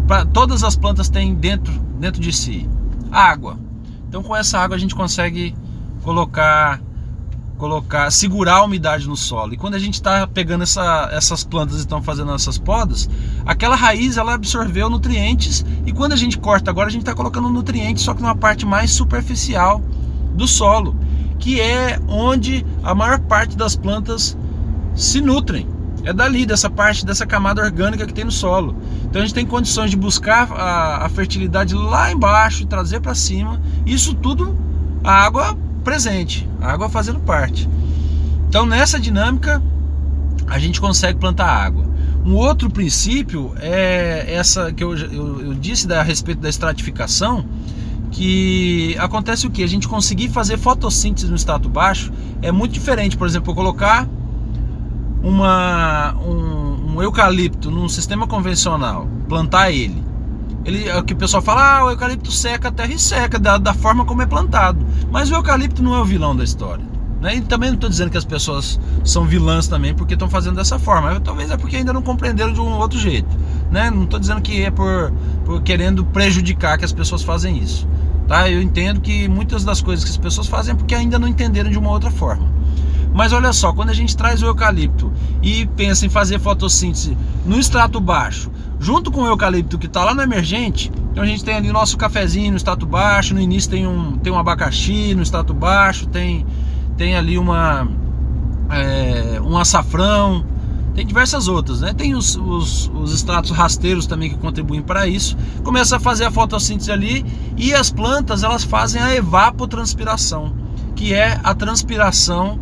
Pra, 0.06 0.24
todas 0.24 0.62
as 0.62 0.76
plantas 0.76 1.08
têm 1.08 1.34
dentro, 1.34 1.72
dentro 1.98 2.20
de 2.20 2.32
si 2.32 2.68
água. 3.10 3.58
Então 4.08 4.22
com 4.22 4.34
essa 4.36 4.58
água 4.58 4.76
a 4.76 4.78
gente 4.78 4.94
consegue 4.94 5.54
colocar 6.02 6.80
colocar, 7.62 8.10
segurar 8.10 8.54
a 8.54 8.64
umidade 8.64 9.06
no 9.06 9.16
solo. 9.16 9.54
E 9.54 9.56
quando 9.56 9.74
a 9.74 9.78
gente 9.78 9.94
está 9.94 10.26
pegando 10.26 10.62
essa, 10.62 11.08
essas 11.12 11.44
plantas 11.44 11.76
e 11.76 11.78
estão 11.82 12.02
fazendo 12.02 12.34
essas 12.34 12.58
podas, 12.58 13.08
aquela 13.46 13.76
raiz 13.76 14.16
ela 14.16 14.34
absorveu 14.34 14.90
nutrientes 14.90 15.64
e 15.86 15.92
quando 15.92 16.12
a 16.12 16.16
gente 16.16 16.36
corta 16.38 16.72
agora 16.72 16.88
a 16.88 16.90
gente 16.90 17.02
está 17.02 17.14
colocando 17.14 17.48
nutrientes 17.48 18.02
só 18.02 18.14
que 18.14 18.20
numa 18.20 18.34
parte 18.34 18.66
mais 18.66 18.90
superficial 18.90 19.80
do 20.34 20.48
solo, 20.48 20.96
que 21.38 21.60
é 21.60 22.00
onde 22.08 22.66
a 22.82 22.96
maior 22.96 23.20
parte 23.20 23.56
das 23.56 23.76
plantas 23.76 24.36
se 24.96 25.20
nutrem. 25.20 25.68
É 26.02 26.12
dali, 26.12 26.44
dessa 26.44 26.68
parte, 26.68 27.06
dessa 27.06 27.24
camada 27.24 27.62
orgânica 27.62 28.04
que 28.04 28.12
tem 28.12 28.24
no 28.24 28.32
solo. 28.32 28.74
Então 29.04 29.22
a 29.22 29.24
gente 29.24 29.34
tem 29.34 29.46
condições 29.46 29.88
de 29.88 29.96
buscar 29.96 30.50
a, 30.50 31.06
a 31.06 31.08
fertilidade 31.08 31.76
lá 31.76 32.10
embaixo 32.10 32.64
e 32.64 32.66
trazer 32.66 32.98
para 32.98 33.14
cima. 33.14 33.62
Isso 33.86 34.16
tudo 34.16 34.58
a 35.04 35.12
água 35.12 35.56
presente, 35.82 36.48
a 36.60 36.72
água 36.72 36.88
fazendo 36.88 37.20
parte. 37.20 37.68
Então 38.48 38.64
nessa 38.66 38.98
dinâmica 38.98 39.62
a 40.46 40.58
gente 40.58 40.80
consegue 40.80 41.18
plantar 41.18 41.46
água. 41.46 41.84
Um 42.24 42.34
outro 42.36 42.70
princípio 42.70 43.52
é 43.58 44.34
essa 44.34 44.72
que 44.72 44.82
eu, 44.82 44.96
eu, 44.96 45.40
eu 45.46 45.54
disse 45.54 45.86
da, 45.86 46.00
a 46.00 46.02
respeito 46.02 46.40
da 46.40 46.48
estratificação, 46.48 47.44
que 48.12 48.94
acontece 48.98 49.46
o 49.46 49.50
que? 49.50 49.64
A 49.64 49.66
gente 49.66 49.88
conseguir 49.88 50.28
fazer 50.28 50.58
fotossíntese 50.58 51.28
no 51.28 51.36
status 51.36 51.70
baixo 51.70 52.12
é 52.42 52.52
muito 52.52 52.72
diferente. 52.72 53.16
Por 53.16 53.26
exemplo, 53.26 53.50
eu 53.50 53.56
colocar 53.56 54.06
uma, 55.22 56.14
um, 56.18 56.94
um 56.94 57.02
eucalipto 57.02 57.70
num 57.70 57.88
sistema 57.88 58.26
convencional, 58.26 59.08
plantar 59.28 59.72
ele 59.72 60.11
ele, 60.64 60.88
é 60.88 60.96
o 60.96 61.02
que 61.02 61.12
o 61.12 61.16
pessoal 61.16 61.42
fala, 61.42 61.78
ah, 61.78 61.84
o 61.84 61.90
eucalipto 61.90 62.30
seca 62.30 62.68
a 62.68 62.72
terra 62.72 62.92
e 62.92 62.98
seca 62.98 63.38
da, 63.38 63.58
da 63.58 63.74
forma 63.74 64.04
como 64.04 64.22
é 64.22 64.26
plantado. 64.26 64.84
Mas 65.10 65.30
o 65.30 65.34
eucalipto 65.34 65.82
não 65.82 65.94
é 65.94 66.00
o 66.00 66.04
vilão 66.04 66.36
da 66.36 66.44
história. 66.44 66.84
Né? 67.20 67.36
E 67.36 67.40
também 67.40 67.70
não 67.70 67.76
estou 67.76 67.88
dizendo 67.88 68.10
que 68.10 68.18
as 68.18 68.24
pessoas 68.24 68.80
são 69.04 69.24
vilãs 69.24 69.68
também 69.68 69.94
porque 69.94 70.14
estão 70.14 70.28
fazendo 70.28 70.56
dessa 70.56 70.78
forma. 70.78 71.20
Talvez 71.20 71.50
é 71.50 71.56
porque 71.56 71.76
ainda 71.76 71.92
não 71.92 72.02
compreenderam 72.02 72.52
de 72.52 72.60
um 72.60 72.78
outro 72.78 72.98
jeito. 72.98 73.28
Né? 73.70 73.90
Não 73.90 74.04
estou 74.04 74.18
dizendo 74.18 74.40
que 74.40 74.62
é 74.62 74.70
por, 74.70 75.12
por 75.44 75.62
querendo 75.62 76.04
prejudicar 76.04 76.76
que 76.78 76.84
as 76.84 76.92
pessoas 76.92 77.22
fazem 77.22 77.58
isso. 77.58 77.88
Tá? 78.26 78.50
Eu 78.50 78.60
entendo 78.60 79.00
que 79.00 79.28
muitas 79.28 79.64
das 79.64 79.80
coisas 79.80 80.04
que 80.04 80.10
as 80.10 80.16
pessoas 80.16 80.48
fazem 80.48 80.74
é 80.74 80.76
porque 80.76 80.94
ainda 80.94 81.18
não 81.18 81.28
entenderam 81.28 81.70
de 81.70 81.78
uma 81.78 81.90
outra 81.90 82.10
forma. 82.10 82.50
Mas 83.14 83.32
olha 83.32 83.52
só, 83.52 83.72
quando 83.72 83.90
a 83.90 83.94
gente 83.94 84.16
traz 84.16 84.42
o 84.42 84.46
eucalipto 84.46 85.12
e 85.42 85.66
pensa 85.66 86.06
em 86.06 86.08
fazer 86.08 86.40
fotossíntese 86.40 87.16
no 87.44 87.58
extrato 87.58 88.00
baixo, 88.00 88.50
junto 88.82 89.12
com 89.12 89.22
o 89.22 89.26
eucalipto 89.26 89.78
que 89.78 89.86
está 89.86 90.04
lá 90.04 90.12
no 90.12 90.20
emergente, 90.20 90.90
então 91.12 91.22
a 91.22 91.26
gente 91.26 91.44
tem 91.44 91.54
ali 91.54 91.70
o 91.70 91.72
nosso 91.72 91.96
cafezinho 91.96 92.50
no 92.50 92.56
status 92.56 92.88
baixo, 92.88 93.32
no 93.32 93.40
início 93.40 93.70
tem 93.70 93.86
um, 93.86 94.18
tem 94.18 94.32
um 94.32 94.38
abacaxi 94.38 95.14
no 95.14 95.22
status 95.22 95.56
baixo, 95.56 96.08
tem, 96.08 96.44
tem 96.96 97.14
ali 97.14 97.38
uma 97.38 97.86
é, 98.68 99.40
um 99.40 99.56
açafrão, 99.56 100.44
tem 100.96 101.06
diversas 101.06 101.46
outras, 101.46 101.80
né? 101.80 101.94
Tem 101.94 102.14
os, 102.14 102.34
os, 102.34 102.90
os 102.92 103.14
estratos 103.14 103.52
rasteiros 103.52 104.04
também 104.04 104.28
que 104.28 104.36
contribuem 104.36 104.82
para 104.82 105.06
isso. 105.06 105.36
Começa 105.62 105.96
a 105.96 106.00
fazer 106.00 106.24
a 106.24 106.30
fotossíntese 106.30 106.90
ali 106.90 107.24
e 107.56 107.72
as 107.72 107.90
plantas 107.90 108.42
elas 108.42 108.64
fazem 108.64 109.00
a 109.00 109.14
evapotranspiração, 109.14 110.52
que 110.96 111.14
é 111.14 111.40
a 111.44 111.54
transpiração 111.54 112.58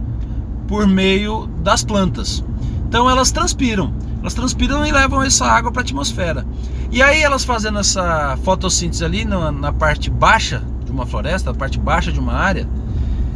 por 0.68 0.86
meio 0.86 1.46
das 1.62 1.82
plantas. 1.82 2.44
Então 2.86 3.08
elas 3.08 3.32
transpiram. 3.32 3.92
Elas 4.20 4.34
transpiram 4.34 4.84
e 4.86 4.92
levam 4.92 5.22
essa 5.22 5.46
água 5.46 5.72
para 5.72 5.82
a 5.82 5.84
atmosfera. 5.84 6.46
E 6.90 7.02
aí 7.02 7.22
elas 7.22 7.44
fazendo 7.44 7.78
essa 7.78 8.36
fotossíntese 8.44 9.04
ali 9.04 9.24
na, 9.24 9.50
na 9.50 9.72
parte 9.72 10.10
baixa 10.10 10.62
de 10.84 10.90
uma 10.90 11.06
floresta, 11.06 11.50
a 11.50 11.54
parte 11.54 11.78
baixa 11.78 12.12
de 12.12 12.20
uma 12.20 12.34
área, 12.34 12.68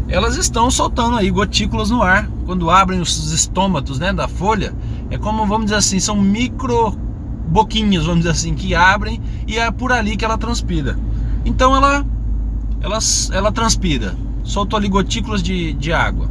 elas 0.08 0.36
estão 0.36 0.70
soltando 0.70 1.16
aí 1.16 1.30
gotículas 1.30 1.90
no 1.90 2.02
ar. 2.02 2.28
Quando 2.44 2.70
abrem 2.70 3.00
os 3.00 3.32
estômatos 3.32 3.98
né, 3.98 4.12
da 4.12 4.28
folha, 4.28 4.74
é 5.10 5.16
como, 5.16 5.46
vamos 5.46 5.66
dizer 5.66 5.76
assim, 5.76 5.98
são 5.98 6.16
micro 6.16 6.90
boquinhas, 7.48 8.04
vamos 8.04 8.20
dizer 8.20 8.32
assim, 8.32 8.54
que 8.54 8.74
abrem 8.74 9.20
e 9.46 9.58
é 9.58 9.70
por 9.70 9.92
ali 9.92 10.16
que 10.16 10.24
ela 10.24 10.36
transpira. 10.36 10.98
Então 11.44 11.74
ela, 11.74 12.04
ela, 12.80 12.98
ela 13.32 13.52
transpira, 13.52 14.14
soltou 14.42 14.76
ali 14.78 14.88
gotículas 14.88 15.42
de, 15.42 15.72
de 15.74 15.92
água. 15.92 16.28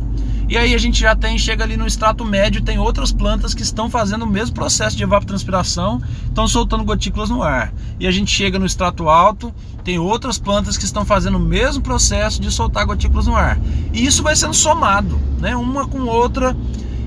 E 0.48 0.58
aí 0.58 0.76
a 0.76 0.78
gente 0.78 1.00
já 1.00 1.16
tem, 1.16 1.38
chega 1.38 1.64
ali 1.64 1.78
no 1.78 1.88
extrato 1.88 2.26
médio, 2.26 2.62
tem 2.62 2.78
outras 2.78 3.12
plantas 3.12 3.54
que 3.54 3.62
estão 3.62 3.90
fazendo 3.90 4.24
o 4.24 4.28
mesmo 4.28 4.54
processo 4.54 4.96
de 4.96 5.04
evapotranspiração, 5.04 6.02
estão 6.26 6.48
soltando 6.48 6.84
gotículas 6.84 7.30
no 7.30 7.42
ar. 7.42 7.74
E 8.00 8.06
a 8.06 8.12
gente 8.12 8.32
chega 8.32 8.60
no 8.60 8.66
extrato 8.66 9.08
alto, 9.08 9.54
tem 9.84 9.98
outras 9.98 10.38
plantas 10.38 10.78
que 10.78 10.86
estão 10.86 11.06
fazendo 11.06 11.38
o 11.38 11.40
mesmo 11.40 11.82
processo 11.82 12.42
de 12.42 12.52
soltar 12.52 12.86
gotículas 12.86 13.28
no 13.28 13.36
ar. 13.36 13.58
E 13.94 14.06
isso 14.06 14.22
vai 14.22 14.36
sendo 14.36 14.54
somado, 14.54 15.20
né, 15.40 15.56
uma 15.56 15.88
com 15.88 16.02
outra. 16.02 16.56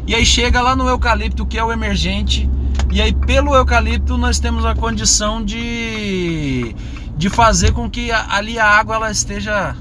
E 0.06 0.14
aí 0.14 0.24
chega 0.24 0.60
lá 0.60 0.74
no 0.74 0.88
eucalipto, 0.88 1.46
que 1.46 1.58
é 1.58 1.64
o 1.64 1.72
emergente, 1.72 2.48
e 2.92 3.02
aí 3.02 3.12
pelo 3.12 3.54
eucalipto 3.54 4.16
nós 4.16 4.38
temos 4.38 4.64
a 4.64 4.74
condição 4.74 5.44
de 5.44 6.74
de 7.16 7.30
fazer 7.30 7.72
com 7.72 7.88
que 7.88 8.12
ali 8.12 8.58
a 8.58 8.66
água 8.66 8.96
ela 8.96 9.10
esteja 9.10 9.74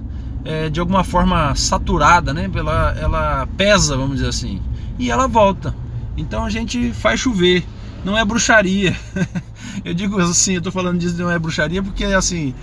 é, 0.45 0.69
de 0.69 0.79
alguma 0.79 1.03
forma 1.03 1.53
saturada, 1.55 2.33
né? 2.33 2.49
Ela, 2.53 2.95
ela 2.97 3.47
pesa, 3.57 3.97
vamos 3.97 4.17
dizer 4.17 4.29
assim, 4.29 4.61
e 4.97 5.09
ela 5.09 5.27
volta. 5.27 5.75
Então 6.15 6.45
a 6.45 6.49
gente 6.49 6.93
faz 6.93 7.19
chover, 7.19 7.65
não 8.05 8.17
é 8.17 8.23
bruxaria. 8.23 8.95
eu 9.83 9.93
digo 9.93 10.19
assim, 10.21 10.53
eu 10.53 10.61
tô 10.61 10.71
falando 10.71 10.99
disso 10.99 11.17
não 11.17 11.29
é 11.29 11.37
bruxaria 11.37 11.81
porque 11.81 12.05
assim, 12.05 12.53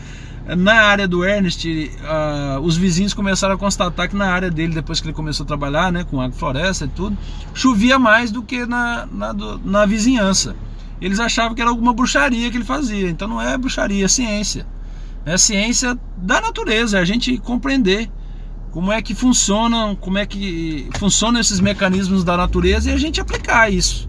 na 0.46 0.74
área 0.74 1.06
do 1.06 1.24
Ernest, 1.24 1.68
uh, 1.68 2.60
os 2.60 2.76
vizinhos 2.76 3.12
começaram 3.12 3.54
a 3.54 3.58
constatar 3.58 4.08
que 4.08 4.16
na 4.16 4.26
área 4.26 4.50
dele, 4.50 4.74
depois 4.74 5.00
que 5.00 5.06
ele 5.06 5.14
começou 5.14 5.44
a 5.44 5.46
trabalhar, 5.46 5.92
né, 5.92 6.04
com 6.04 6.20
agrofloresta 6.20 6.84
e 6.84 6.88
tudo, 6.88 7.16
chovia 7.52 7.98
mais 7.98 8.30
do 8.30 8.42
que 8.42 8.64
na, 8.64 9.06
na, 9.10 9.32
do, 9.32 9.58
na 9.64 9.84
vizinhança. 9.84 10.56
Eles 11.00 11.18
achavam 11.18 11.54
que 11.54 11.60
era 11.60 11.70
alguma 11.70 11.92
bruxaria 11.92 12.50
que 12.50 12.56
ele 12.56 12.64
fazia. 12.64 13.10
Então 13.10 13.26
não 13.26 13.40
é 13.42 13.58
bruxaria, 13.58 14.04
é 14.04 14.08
ciência. 14.08 14.66
É 15.24 15.38
ciência 15.38 15.98
da 16.16 16.40
natureza, 16.40 16.98
é 16.98 17.00
a 17.00 17.04
gente 17.04 17.38
compreender 17.38 18.10
como 18.72 18.90
é 18.90 19.02
que 19.02 19.14
funcionam, 19.14 19.94
como 19.94 20.18
é 20.18 20.26
que 20.26 20.88
funcionam 20.98 21.40
esses 21.40 21.60
mecanismos 21.60 22.24
da 22.24 22.36
natureza 22.36 22.90
e 22.90 22.94
a 22.94 22.96
gente 22.96 23.20
aplicar 23.20 23.70
isso. 23.70 24.08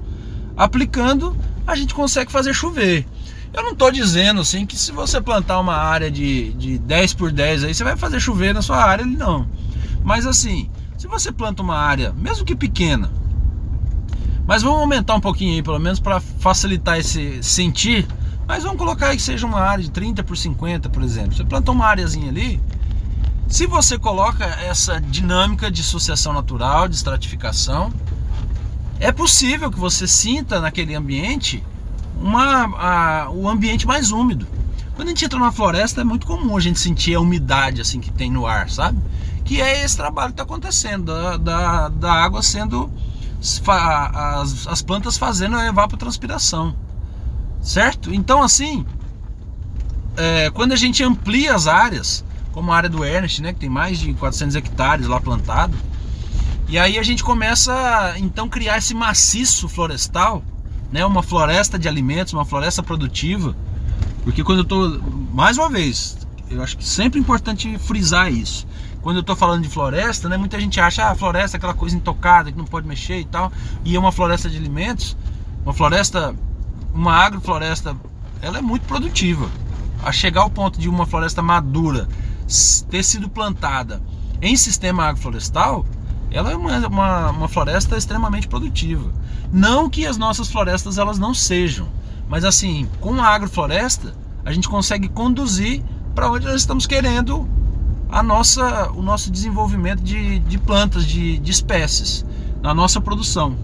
Aplicando, 0.56 1.38
a 1.68 1.76
gente 1.76 1.94
consegue 1.94 2.32
fazer 2.32 2.54
chover. 2.54 3.06
Eu 3.54 3.62
não 3.62 3.72
estou 3.72 3.92
dizendo 3.92 4.42
assim 4.42 4.66
que 4.66 4.76
se 4.76 4.92
você 4.92 5.22
plantar 5.22 5.60
uma 5.60 5.76
área 5.76 6.10
de, 6.10 6.54
de 6.54 6.78
10 6.80 7.14
por 7.14 7.32
10 7.32 7.66
aí, 7.66 7.74
você 7.74 7.84
vai 7.84 7.96
fazer 7.96 8.20
chover 8.20 8.54
na 8.54 8.62
sua 8.62 8.78
área, 8.78 9.06
não. 9.06 9.48
Mas 10.04 10.26
assim, 10.26 10.70
se 10.98 11.08
você 11.08 11.32
planta 11.32 11.62
uma 11.62 11.78
área, 11.78 12.14
mesmo 12.14 12.46
que 12.46 12.56
pequena, 12.56 13.12
mas 14.48 14.64
vamos 14.64 14.80
aumentar 14.80 15.16
um 15.16 15.22
pouquinho 15.22 15.54
aí, 15.56 15.62
pelo 15.62 15.80
menos 15.80 16.00
para 16.00 16.20
facilitar 16.20 16.98
esse 16.98 17.44
sentir 17.44 18.08
mas 18.48 18.64
vamos 18.64 18.78
colocar 18.78 19.16
que 19.16 19.22
seja 19.22 19.46
uma 19.46 19.62
área 19.62 19.84
de 19.84 19.92
30 19.92 20.24
por 20.24 20.38
50, 20.38 20.90
por 20.90 21.02
exemplo. 21.04 21.36
Você 21.36 21.44
plantou 21.44 21.74
uma 21.74 21.86
áreazinha 21.86 22.30
ali. 22.30 22.62
Se 23.48 23.66
você 23.68 23.98
coloca 23.98 24.46
essa 24.46 25.00
dinâmica 25.00 25.70
de 25.70 25.84
sucessão 25.84 26.34
natural, 26.34 26.88
de 26.88 26.96
estratificação, 26.96 27.94
é 29.00 29.12
possível 29.12 29.72
que 29.72 29.80
você 29.80 30.08
sinta 30.08 30.60
naquele 30.60 30.96
ambiente 30.96 31.64
uma, 32.20 32.64
a, 32.78 33.30
o 33.32 33.50
ambiente 33.50 33.86
mais 33.86 34.12
úmido. 34.12 34.48
Quando 34.96 35.08
a 35.08 35.12
gente 35.12 35.26
entra 35.26 35.40
numa 35.40 35.52
floresta 35.52 36.02
é 36.02 36.04
muito 36.04 36.26
comum 36.26 36.56
a 36.56 36.60
gente 36.60 36.80
sentir 36.80 37.16
a 37.16 37.20
umidade 37.20 37.82
assim 37.82 38.00
que 38.00 38.12
tem 38.12 38.32
no 38.32 38.46
ar, 38.46 38.70
sabe? 38.70 39.00
Que 39.44 39.60
é 39.60 39.84
esse 39.84 39.98
trabalho 39.98 40.30
que 40.30 40.34
está 40.34 40.44
acontecendo, 40.44 41.06
da, 41.06 41.38
da, 41.38 41.90
da, 41.90 42.14
água 42.14 42.42
sendo. 42.42 42.90
As, 43.68 44.68
as 44.68 44.82
plantas 44.82 45.18
fazendo 45.18 45.58
a 45.58 45.66
evapotranspiração. 45.66 46.74
Certo? 47.64 48.14
Então, 48.14 48.44
assim, 48.44 48.86
é, 50.18 50.50
quando 50.52 50.74
a 50.74 50.76
gente 50.76 51.02
amplia 51.02 51.56
as 51.56 51.66
áreas, 51.66 52.24
como 52.52 52.72
a 52.72 52.76
área 52.76 52.90
do 52.90 53.04
Ernest, 53.06 53.42
né, 53.42 53.54
que 53.54 53.60
tem 53.60 53.70
mais 53.70 53.98
de 53.98 54.14
400 54.14 54.56
hectares 54.56 55.08
lá 55.08 55.20
plantado, 55.20 55.76
e 56.68 56.78
aí 56.78 57.00
a 57.00 57.04
gente 57.04 57.24
começa 57.24 58.16
então 58.18 58.50
criar 58.50 58.78
esse 58.78 58.94
maciço 58.94 59.70
florestal, 59.70 60.44
né, 60.92 61.06
uma 61.06 61.24
floresta 61.24 61.80
de 61.80 61.88
alimentos, 61.88 62.34
uma 62.34 62.46
floresta 62.46 62.84
produtiva, 62.84 63.56
porque 64.24 64.44
quando 64.44 64.60
eu 64.60 64.64
estou, 64.64 65.02
mais 65.34 65.58
uma 65.58 65.70
vez, 65.70 66.18
eu 66.52 66.62
acho 66.62 66.78
que 66.78 66.86
sempre 66.86 67.18
é 67.18 67.22
importante 67.22 67.78
frisar 67.80 68.32
isso. 68.32 68.68
Quando 69.02 69.18
eu 69.18 69.22
estou 69.22 69.36
falando 69.36 69.64
de 69.64 69.70
floresta, 69.70 70.30
né, 70.30 70.38
muita 70.38 70.60
gente 70.60 70.80
acha 70.80 71.04
ah, 71.04 71.12
a 71.12 71.16
floresta 71.16 71.56
é 71.56 71.60
aquela 71.60 71.74
coisa 71.74 71.96
intocada 71.96 72.52
que 72.52 72.58
não 72.58 72.66
pode 72.66 72.88
mexer 72.88 73.20
e 73.20 73.26
tal, 73.26 73.52
e 73.84 73.96
é 73.96 74.00
uma 74.00 74.12
floresta 74.12 74.50
de 74.50 74.58
alimentos, 74.58 75.18
uma 75.64 75.74
floresta 75.74 76.36
uma 76.94 77.14
agrofloresta 77.14 77.96
ela 78.42 78.58
é 78.58 78.62
muito 78.62 78.86
produtiva. 78.86 79.50
A 80.04 80.12
chegar 80.12 80.42
ao 80.42 80.50
ponto 80.50 80.78
de 80.78 80.90
uma 80.90 81.06
floresta 81.06 81.42
madura 81.42 82.08
ter 82.90 83.04
sido 83.04 83.30
plantada 83.30 84.02
em 84.42 84.56
sistema 84.58 85.06
agroflorestal, 85.06 85.86
ela 86.30 86.52
é 86.52 86.56
uma, 86.56 86.88
uma, 86.88 87.30
uma, 87.30 87.48
floresta 87.48 87.98
extremamente 87.98 88.48
produtiva. 88.48 89.10
Não 89.52 89.90
que 89.90 90.06
as 90.06 90.18
nossas 90.18 90.50
florestas 90.50 90.98
elas 90.98 91.18
não 91.18 91.34
sejam, 91.34 91.88
mas 92.28 92.44
assim, 92.44 92.90
com 93.00 93.14
a 93.22 93.28
agrofloresta, 93.28 94.14
a 94.44 94.52
gente 94.52 94.68
consegue 94.68 95.08
conduzir 95.08 95.82
para 96.14 96.30
onde 96.30 96.46
nós 96.46 96.56
estamos 96.56 96.86
querendo 96.86 97.48
a 98.10 98.22
nossa, 98.22 98.92
o 98.92 99.02
nosso 99.02 99.32
desenvolvimento 99.32 100.02
de, 100.02 100.40
de 100.40 100.58
plantas, 100.58 101.06
de, 101.06 101.38
de 101.38 101.52
espécies, 101.52 102.26
na 102.62 102.74
nossa 102.74 103.00
produção. 103.00 103.56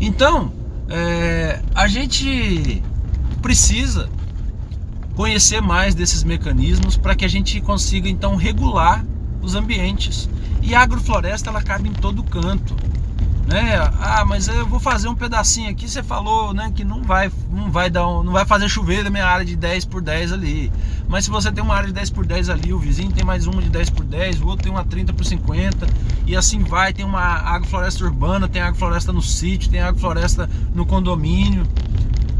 Então, 0.00 0.52
é, 0.92 1.62
a 1.74 1.88
gente 1.88 2.82
precisa 3.40 4.10
conhecer 5.16 5.62
mais 5.62 5.94
desses 5.94 6.22
mecanismos 6.22 6.98
para 6.98 7.14
que 7.14 7.24
a 7.24 7.28
gente 7.28 7.60
consiga 7.62 8.08
então 8.08 8.36
regular 8.36 9.04
os 9.40 9.54
ambientes. 9.54 10.28
E 10.60 10.74
a 10.74 10.82
agrofloresta 10.82 11.48
ela 11.48 11.62
cabe 11.62 11.88
em 11.88 11.92
todo 11.92 12.22
canto 12.22 12.76
né? 13.46 13.76
Ah, 14.00 14.24
mas 14.24 14.48
eu 14.48 14.66
vou 14.66 14.78
fazer 14.78 15.08
um 15.08 15.14
pedacinho 15.14 15.70
aqui, 15.70 15.88
você 15.88 16.02
falou, 16.02 16.54
né, 16.54 16.72
que 16.74 16.84
não 16.84 17.02
vai, 17.02 17.30
não 17.50 17.70
vai 17.70 17.90
dar, 17.90 18.06
um, 18.06 18.22
não 18.22 18.32
vai 18.32 18.44
fazer 18.44 18.68
chover 18.68 19.04
na 19.04 19.10
minha 19.10 19.26
área 19.26 19.44
de 19.44 19.56
10 19.56 19.84
por 19.86 20.00
10 20.00 20.32
ali. 20.32 20.72
Mas 21.08 21.24
se 21.24 21.30
você 21.30 21.50
tem 21.50 21.62
uma 21.62 21.74
área 21.74 21.88
de 21.88 21.92
10 21.92 22.10
por 22.10 22.24
10 22.24 22.48
ali, 22.48 22.72
o 22.72 22.78
vizinho 22.78 23.12
tem 23.12 23.24
mais 23.24 23.46
uma 23.46 23.60
de 23.60 23.68
10 23.68 23.90
por 23.90 24.04
10, 24.04 24.40
o 24.40 24.46
outro 24.46 24.64
tem 24.64 24.72
uma 24.72 24.84
30 24.84 25.12
por 25.12 25.24
50 25.24 25.86
e 26.26 26.36
assim 26.36 26.60
vai, 26.60 26.92
tem 26.92 27.04
uma 27.04 27.20
agrofloresta 27.20 28.04
urbana, 28.04 28.48
tem 28.48 28.62
agrofloresta 28.62 29.12
no 29.12 29.22
sítio, 29.22 29.70
tem 29.70 29.80
agrofloresta 29.80 30.48
no 30.74 30.86
condomínio. 30.86 31.66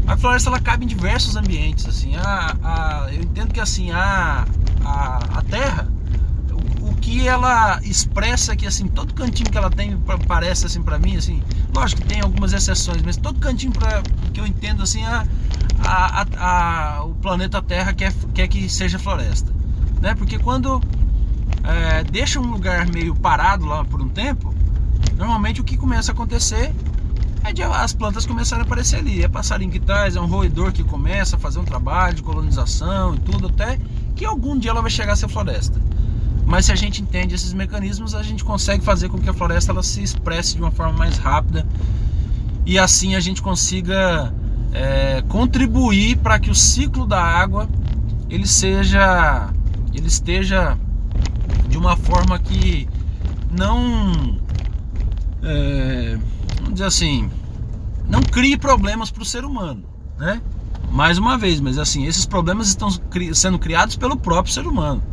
A 0.07 0.17
floresta 0.17 0.49
ela 0.49 0.59
cabe 0.59 0.83
em 0.83 0.87
diversos 0.87 1.35
ambientes, 1.35 1.85
assim. 1.85 2.15
A, 2.15 2.57
a, 2.61 3.13
eu 3.13 3.21
entendo 3.21 3.53
que 3.53 3.59
assim 3.59 3.91
a, 3.91 4.45
a, 4.83 5.19
a 5.37 5.41
terra 5.43 5.92
que 7.03 7.27
ela 7.27 7.81
expressa 7.83 8.55
que 8.55 8.65
assim 8.65 8.87
todo 8.87 9.13
cantinho 9.13 9.51
que 9.51 9.57
ela 9.57 9.69
tem 9.69 9.97
parece 10.25 10.65
assim 10.65 10.81
para 10.81 10.97
mim 10.97 11.17
assim 11.17 11.43
lógico 11.75 12.01
que 12.01 12.07
tem 12.07 12.21
algumas 12.21 12.53
exceções 12.53 13.01
mas 13.01 13.17
todo 13.17 13.37
cantinho 13.39 13.73
para 13.73 14.01
que 14.33 14.39
eu 14.39 14.47
entendo 14.47 14.81
assim 14.81 15.03
a, 15.03 15.27
a, 15.83 16.25
a, 16.37 17.03
o 17.03 17.13
planeta 17.15 17.61
Terra 17.61 17.93
quer, 17.93 18.13
quer 18.33 18.47
que 18.47 18.69
seja 18.69 18.97
floresta 18.97 19.51
né? 19.99 20.15
Porque 20.15 20.39
quando 20.39 20.81
é, 21.65 22.05
deixa 22.05 22.39
um 22.39 22.49
lugar 22.49 22.87
meio 22.87 23.13
parado 23.13 23.65
lá 23.65 23.83
por 23.83 24.01
um 24.01 24.07
tempo 24.07 24.55
normalmente 25.17 25.59
o 25.59 25.63
que 25.65 25.75
começa 25.75 26.11
a 26.11 26.13
acontecer 26.13 26.73
é 27.43 27.51
de 27.51 27.61
as 27.61 27.91
plantas 27.91 28.25
começarem 28.25 28.63
a 28.63 28.65
aparecer 28.65 28.99
ali. 28.99 29.21
É 29.21 29.27
passarinho 29.27 29.69
que 29.69 29.79
traz 29.79 30.15
é 30.15 30.21
um 30.21 30.25
roedor 30.25 30.71
que 30.71 30.81
começa 30.81 31.35
a 31.35 31.39
fazer 31.39 31.59
um 31.59 31.65
trabalho 31.65 32.15
de 32.15 32.23
colonização 32.23 33.15
e 33.15 33.19
tudo 33.19 33.47
até 33.47 33.77
que 34.15 34.23
algum 34.23 34.57
dia 34.57 34.71
ela 34.71 34.81
vai 34.81 34.89
chegar 34.89 35.11
a 35.11 35.15
ser 35.17 35.27
floresta 35.27 35.81
mas 36.53 36.67
se 36.67 36.71
a 36.71 36.75
gente 36.75 37.01
entende 37.01 37.33
esses 37.33 37.51
mecanismos, 37.51 38.13
a 38.13 38.21
gente 38.21 38.43
consegue 38.43 38.85
fazer 38.85 39.09
com 39.09 39.17
que 39.17 39.27
a 39.27 39.33
floresta 39.33 39.71
ela 39.71 39.81
se 39.81 40.03
expresse 40.03 40.53
de 40.53 40.61
uma 40.61 40.69
forma 40.69 40.93
mais 40.93 41.17
rápida 41.17 41.67
e 42.63 42.77
assim 42.77 43.15
a 43.15 43.19
gente 43.19 43.41
consiga 43.41 44.31
é, 44.71 45.23
contribuir 45.23 46.15
para 46.17 46.37
que 46.39 46.51
o 46.51 46.53
ciclo 46.53 47.07
da 47.07 47.19
água 47.19 47.67
ele 48.29 48.45
seja, 48.45 49.51
ele 49.95 50.05
esteja 50.05 50.77
de 51.67 51.75
uma 51.75 51.97
forma 51.97 52.37
que 52.37 52.87
não, 53.49 54.39
é, 55.41 56.19
vamos 56.57 56.73
dizer 56.73 56.85
assim, 56.85 57.31
não 58.07 58.21
crie 58.21 58.57
problemas 58.57 59.09
para 59.09 59.23
o 59.23 59.25
ser 59.25 59.43
humano, 59.43 59.83
né? 60.19 60.39
Mais 60.91 61.17
uma 61.17 61.35
vez, 61.35 61.59
mas 61.59 61.79
assim, 61.79 62.05
esses 62.05 62.27
problemas 62.27 62.67
estão 62.67 62.89
sendo 63.33 63.57
criados 63.57 63.95
pelo 63.95 64.15
próprio 64.15 64.53
ser 64.53 64.67
humano. 64.67 65.12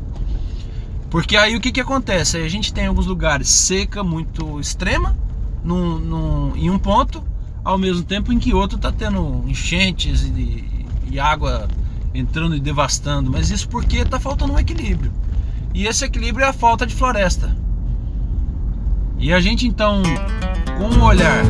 Porque 1.11 1.37
aí 1.37 1.57
o 1.57 1.61
que, 1.61 1.73
que 1.73 1.81
acontece? 1.81 2.37
Aí 2.37 2.45
a 2.45 2.49
gente 2.49 2.73
tem 2.73 2.87
alguns 2.87 3.07
lugares 3.07 3.49
seca 3.49 4.05
muito 4.05 4.61
extrema 4.61 5.19
num, 5.65 5.99
num, 5.99 6.57
em 6.57 6.71
um 6.71 6.79
ponto, 6.79 7.23
ao 7.65 7.77
mesmo 7.77 8.05
tempo 8.05 8.33
em 8.33 8.39
que 8.39 8.55
outro 8.55 8.77
está 8.77 8.93
tendo 8.93 9.45
enchentes 9.47 10.23
e, 10.23 10.87
e 11.11 11.19
água 11.19 11.69
entrando 12.15 12.57
e 12.57 12.61
devastando, 12.61 13.31
mas 13.31 13.51
isso 13.51 13.69
porque 13.69 13.99
está 13.99 14.21
faltando 14.21 14.53
um 14.53 14.59
equilíbrio. 14.59 15.13
E 15.75 15.87
esse 15.87 16.05
equilíbrio 16.05 16.45
é 16.45 16.49
a 16.49 16.53
falta 16.53 16.87
de 16.87 16.95
floresta. 16.95 17.57
E 19.19 19.33
a 19.33 19.41
gente 19.41 19.67
então, 19.67 20.03
com 20.79 20.85
o 20.85 20.99
um 20.99 21.05
olhar 21.05 21.43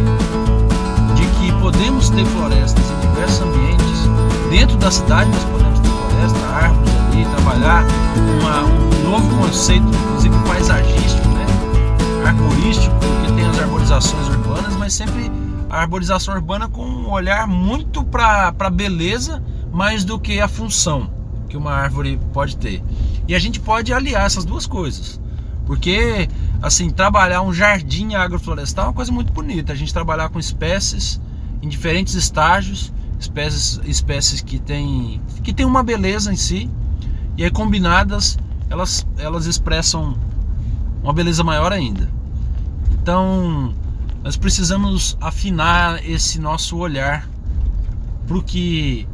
de 1.14 1.22
que 1.38 1.52
podemos 1.60 2.10
ter 2.10 2.24
florestas 2.24 2.84
em 2.90 3.00
diversos 3.00 3.40
ambientes, 3.42 4.50
dentro 4.50 4.76
da 4.78 4.90
cidade 4.90 5.30
nós 5.30 5.44
podemos 5.44 5.80
ter 5.80 5.88
floresta, 5.88 6.46
árvores 6.48 6.99
ali, 7.20 7.24
trabalhar 7.24 7.84
uma, 8.40 8.64
um 8.64 9.10
novo 9.10 9.36
conceito, 9.38 9.86
inclusive 9.86 10.34
paisagístico, 10.46 11.28
né? 11.28 11.46
arborístico, 12.26 12.94
porque 12.96 13.32
tem 13.32 13.46
as 13.46 13.58
arborizações 13.58 14.28
urbanas, 14.28 14.76
mas 14.76 14.94
sempre 14.94 15.30
a 15.68 15.82
arborização 15.82 16.34
urbana 16.34 16.68
com 16.68 16.84
um 16.84 17.10
olhar 17.10 17.46
muito 17.46 18.04
para 18.04 18.54
a 18.58 18.70
beleza 18.70 19.42
mais 19.72 20.04
do 20.04 20.18
que 20.18 20.40
a 20.40 20.48
função 20.48 21.10
que 21.48 21.56
uma 21.56 21.72
árvore 21.72 22.18
pode 22.32 22.56
ter. 22.56 22.82
E 23.26 23.34
a 23.34 23.38
gente 23.38 23.60
pode 23.60 23.92
aliar 23.92 24.24
essas 24.24 24.44
duas 24.44 24.66
coisas. 24.66 25.20
Porque, 25.66 26.28
assim, 26.62 26.90
trabalhar 26.90 27.42
um 27.42 27.52
jardim 27.52 28.14
agroflorestal 28.14 28.86
é 28.86 28.88
uma 28.88 28.94
coisa 28.94 29.12
muito 29.12 29.32
bonita. 29.32 29.72
A 29.72 29.76
gente 29.76 29.92
trabalhar 29.92 30.28
com 30.28 30.38
espécies 30.38 31.20
em 31.62 31.68
diferentes 31.68 32.14
estágios, 32.14 32.92
espécies, 33.18 33.80
espécies 33.84 34.40
que 34.40 34.58
têm 34.58 35.20
que 35.42 35.52
tem 35.52 35.66
uma 35.66 35.82
beleza 35.82 36.32
em 36.32 36.36
si, 36.36 36.68
e 37.40 37.44
aí 37.44 37.50
combinadas 37.50 38.38
elas, 38.68 39.06
elas 39.16 39.46
expressam 39.46 40.14
uma 41.02 41.10
beleza 41.10 41.42
maior 41.42 41.72
ainda. 41.72 42.06
Então, 42.92 43.74
nós 44.22 44.36
precisamos 44.36 45.16
afinar 45.22 46.06
esse 46.06 46.38
nosso 46.38 46.76
olhar 46.76 47.26
para 48.26 48.36
o 48.36 48.42
que 48.42 49.08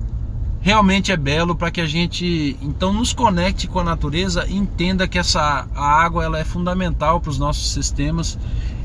realmente 0.60 1.12
é 1.12 1.16
belo, 1.16 1.54
para 1.54 1.70
que 1.70 1.80
a 1.80 1.86
gente 1.86 2.56
então 2.60 2.92
nos 2.92 3.12
conecte 3.12 3.68
com 3.68 3.78
a 3.78 3.84
natureza 3.84 4.44
e 4.48 4.56
entenda 4.56 5.06
que 5.06 5.20
essa 5.20 5.68
a 5.72 5.86
água 5.86 6.24
ela 6.24 6.40
é 6.40 6.44
fundamental 6.44 7.20
para 7.20 7.30
os 7.30 7.38
nossos 7.38 7.72
sistemas 7.72 8.36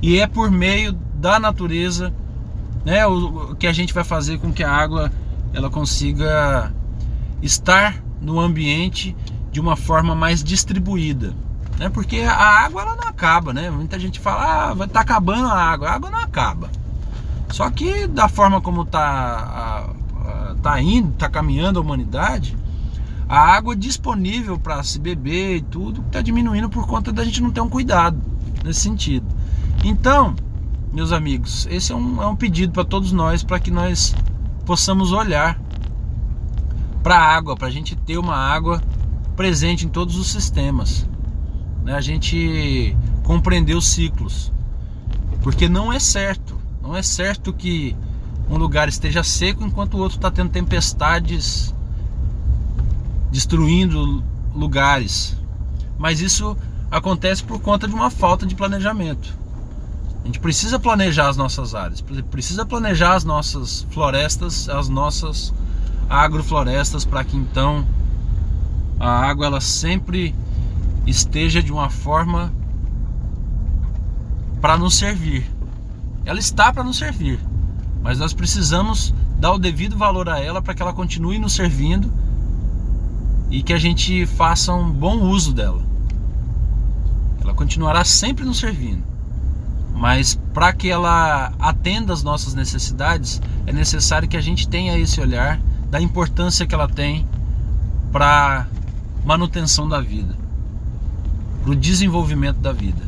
e 0.04 0.20
é 0.20 0.28
por 0.28 0.52
meio 0.52 0.94
da 1.16 1.40
natureza 1.40 2.14
né, 2.86 3.08
o, 3.08 3.56
que 3.56 3.66
a 3.66 3.74
gente 3.74 3.92
vai 3.92 4.04
fazer 4.04 4.38
com 4.38 4.54
que 4.54 4.64
a 4.64 4.72
água 4.72 5.12
ela 5.52 5.72
consiga 5.72 6.72
estar 7.42 8.04
no 8.22 8.40
ambiente 8.40 9.16
de 9.52 9.60
uma 9.60 9.76
forma 9.76 10.16
mais 10.16 10.44
distribuída 10.44 11.34
né? 11.82 11.90
Porque 11.90 12.20
a 12.20 12.36
água 12.36 12.84
ela 12.84 12.96
não 12.96 13.08
acaba, 13.08 13.52
né? 13.52 13.72
Muita 13.72 13.98
gente 14.00 14.20
fala, 14.20 14.72
ah, 14.72 14.88
tá 14.88 15.00
acabando 15.02 15.48
a 15.48 15.60
água. 15.60 15.90
A 15.90 15.94
água 15.96 16.12
não 16.12 16.20
acaba. 16.20 16.70
Só 17.50 17.68
que 17.72 18.06
da 18.06 18.30
forma 18.30 18.62
como 18.62 18.84
está 18.84 19.90
tá 20.62 20.80
indo, 20.80 21.10
está 21.10 21.28
caminhando 21.28 21.80
a 21.80 21.82
humanidade, 21.82 22.56
a 23.28 23.40
água 23.40 23.76
disponível 23.76 24.60
para 24.60 24.84
se 24.84 25.00
beber 25.00 25.58
e 25.58 25.62
tudo 25.62 26.02
está 26.02 26.22
diminuindo 26.22 26.70
por 26.70 26.86
conta 26.86 27.12
da 27.12 27.24
gente 27.24 27.42
não 27.42 27.50
ter 27.50 27.62
um 27.62 27.70
cuidado 27.70 28.22
nesse 28.64 28.82
sentido. 28.82 29.26
Então, 29.84 30.36
meus 30.94 31.12
amigos, 31.12 31.68
esse 31.72 31.92
é 31.92 31.96
um, 31.96 32.22
é 32.22 32.28
um 32.28 32.36
pedido 32.36 32.74
para 32.74 32.86
todos 32.86 33.12
nós 33.12 33.44
para 33.44 33.60
que 33.60 33.72
nós 33.72 34.16
possamos 34.68 35.12
olhar 35.12 35.60
para 37.02 37.18
a 37.18 37.36
água, 37.36 37.56
para 37.56 37.70
a 37.70 37.72
gente 37.72 37.96
ter 37.96 38.20
uma 38.20 38.36
água 38.36 38.80
presente 39.42 39.88
em 39.88 39.90
todos 39.90 40.18
os 40.18 40.32
sistemas 40.32 41.04
né, 41.84 41.96
a 41.96 42.02
gente 42.02 42.96
compreender 43.24 43.76
os 43.76 43.88
ciclos. 43.88 44.54
Porque 45.42 45.68
não 45.68 45.92
é 45.92 45.98
certo, 45.98 46.56
não 46.80 46.96
é 46.96 47.02
certo 47.02 47.52
que 47.52 47.98
um 48.48 48.56
lugar 48.56 48.88
esteja 48.88 49.24
seco 49.24 49.64
enquanto 49.64 49.96
o 49.96 49.98
outro 49.98 50.20
está 50.20 50.30
tendo 50.30 50.52
tempestades 50.52 51.74
destruindo 53.32 54.24
lugares. 54.54 55.36
Mas 55.98 56.22
isso 56.22 56.56
acontece 56.92 57.44
por 57.44 57.60
conta 57.60 57.88
de 57.88 57.96
uma 57.96 58.12
falta 58.12 58.46
de 58.46 58.54
planejamento. 58.54 59.36
A 60.22 60.28
gente 60.28 60.40
precisa 60.40 60.80
planejar 60.80 61.30
as 61.30 61.36
nossas 61.36 61.74
áreas, 61.74 62.00
precisa 62.30 62.64
planejar 62.64 63.16
as 63.16 63.24
nossas 63.24 63.88
florestas, 63.90 64.70
as 64.70 64.88
nossas 64.88 65.52
agroflorestas 66.08 67.04
para 67.04 67.24
que 67.24 67.36
então 67.36 67.84
a 69.02 69.10
água 69.10 69.48
ela 69.48 69.60
sempre 69.60 70.36
esteja 71.08 71.64
de 71.64 71.72
uma 71.72 71.90
forma 71.90 72.54
para 74.62 74.78
nos 74.78 74.94
servir. 74.94 75.50
Ela 76.24 76.40
está 76.40 76.72
para 76.72 76.84
nos 76.84 77.00
servir, 77.00 77.40
mas 78.04 78.20
nós 78.20 78.32
precisamos 78.32 79.12
dar 79.40 79.54
o 79.54 79.58
devido 79.58 79.98
valor 79.98 80.30
a 80.30 80.40
ela 80.40 80.62
para 80.62 80.76
que 80.76 80.84
ela 80.84 80.94
continue 80.94 81.40
nos 81.40 81.54
servindo 81.54 82.14
e 83.50 83.64
que 83.64 83.74
a 83.74 83.80
gente 83.80 84.28
faça 84.28 84.72
um 84.72 84.92
bom 84.92 85.22
uso 85.22 85.52
dela. 85.52 85.82
Ela 87.42 87.56
continuará 87.56 88.06
sempre 88.06 88.46
nos 88.46 88.60
servindo, 88.60 89.04
mas 89.96 90.36
para 90.54 90.72
que 90.74 90.92
ela 90.92 91.52
atenda 91.58 92.14
às 92.14 92.22
nossas 92.22 92.54
necessidades, 92.54 93.42
é 93.66 93.74
necessário 93.74 94.30
que 94.30 94.38
a 94.38 94.42
gente 94.42 94.68
tenha 94.68 94.96
esse 94.96 95.20
olhar 95.20 95.60
da 95.90 96.00
importância 96.00 96.68
que 96.68 96.76
ela 96.76 96.88
tem 96.88 97.28
para 98.12 98.68
manutenção 99.26 99.88
da 99.88 100.02
vida 100.02 100.36
para 101.62 101.72
o 101.72 101.76
desenvolvimento 101.76 102.58
da 102.58 102.72
vida. 102.72 103.02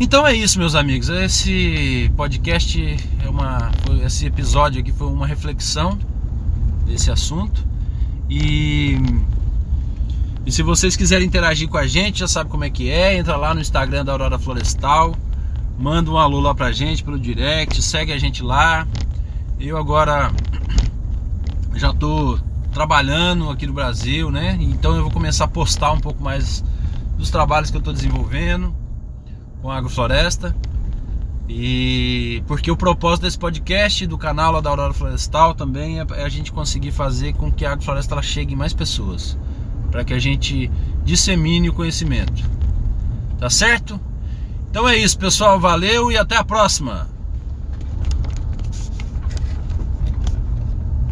Então 0.00 0.26
é 0.26 0.34
isso, 0.34 0.58
meus 0.58 0.74
amigos. 0.74 1.08
Esse 1.08 2.10
podcast 2.16 2.96
é 3.24 3.28
uma, 3.28 3.70
esse 4.04 4.26
episódio 4.26 4.80
aqui 4.80 4.92
foi 4.92 5.08
uma 5.08 5.26
reflexão 5.26 5.98
desse 6.86 7.10
assunto 7.10 7.66
e 8.30 8.98
e 10.48 10.52
se 10.52 10.62
vocês 10.62 10.96
quiserem 10.96 11.26
interagir 11.26 11.68
com 11.68 11.76
a 11.76 11.86
gente, 11.86 12.20
já 12.20 12.26
sabe 12.26 12.48
como 12.48 12.64
é 12.64 12.70
que 12.70 12.88
é. 12.88 13.18
Entra 13.18 13.36
lá 13.36 13.52
no 13.52 13.60
Instagram 13.60 14.02
da 14.02 14.12
Aurora 14.12 14.38
Florestal, 14.38 15.14
manda 15.78 16.10
um 16.10 16.16
alô 16.16 16.40
lá 16.40 16.54
pra 16.54 16.72
gente 16.72 17.04
pelo 17.04 17.18
direct, 17.18 17.82
segue 17.82 18.12
a 18.12 18.18
gente 18.18 18.42
lá. 18.42 18.88
Eu 19.60 19.76
agora 19.76 20.32
já 21.74 21.92
tô 21.92 22.38
trabalhando 22.78 23.50
aqui 23.50 23.66
no 23.66 23.72
Brasil, 23.72 24.30
né? 24.30 24.56
Então 24.60 24.94
eu 24.94 25.02
vou 25.02 25.10
começar 25.10 25.46
a 25.46 25.48
postar 25.48 25.90
um 25.90 25.98
pouco 25.98 26.22
mais 26.22 26.62
dos 27.16 27.28
trabalhos 27.28 27.72
que 27.72 27.76
eu 27.76 27.80
estou 27.80 27.92
desenvolvendo 27.92 28.72
com 29.60 29.68
a 29.68 29.76
agrofloresta. 29.78 30.54
E 31.48 32.40
porque 32.46 32.70
o 32.70 32.76
propósito 32.76 33.24
desse 33.24 33.36
podcast, 33.36 34.06
do 34.06 34.16
canal 34.16 34.52
lá 34.52 34.60
da 34.60 34.70
Aurora 34.70 34.94
Florestal 34.94 35.56
também 35.56 35.98
é, 35.98 36.06
é 36.18 36.22
a 36.22 36.28
gente 36.28 36.52
conseguir 36.52 36.92
fazer 36.92 37.32
com 37.32 37.50
que 37.50 37.66
a 37.66 37.72
agrofloresta 37.72 38.14
ela 38.14 38.22
chegue 38.22 38.54
em 38.54 38.56
mais 38.56 38.72
pessoas, 38.72 39.36
para 39.90 40.04
que 40.04 40.14
a 40.14 40.18
gente 40.20 40.70
dissemine 41.02 41.70
o 41.70 41.72
conhecimento. 41.72 42.48
Tá 43.40 43.50
certo? 43.50 44.00
Então 44.70 44.88
é 44.88 44.96
isso, 44.96 45.18
pessoal. 45.18 45.58
Valeu 45.58 46.12
e 46.12 46.16
até 46.16 46.36
a 46.36 46.44
próxima. 46.44 47.08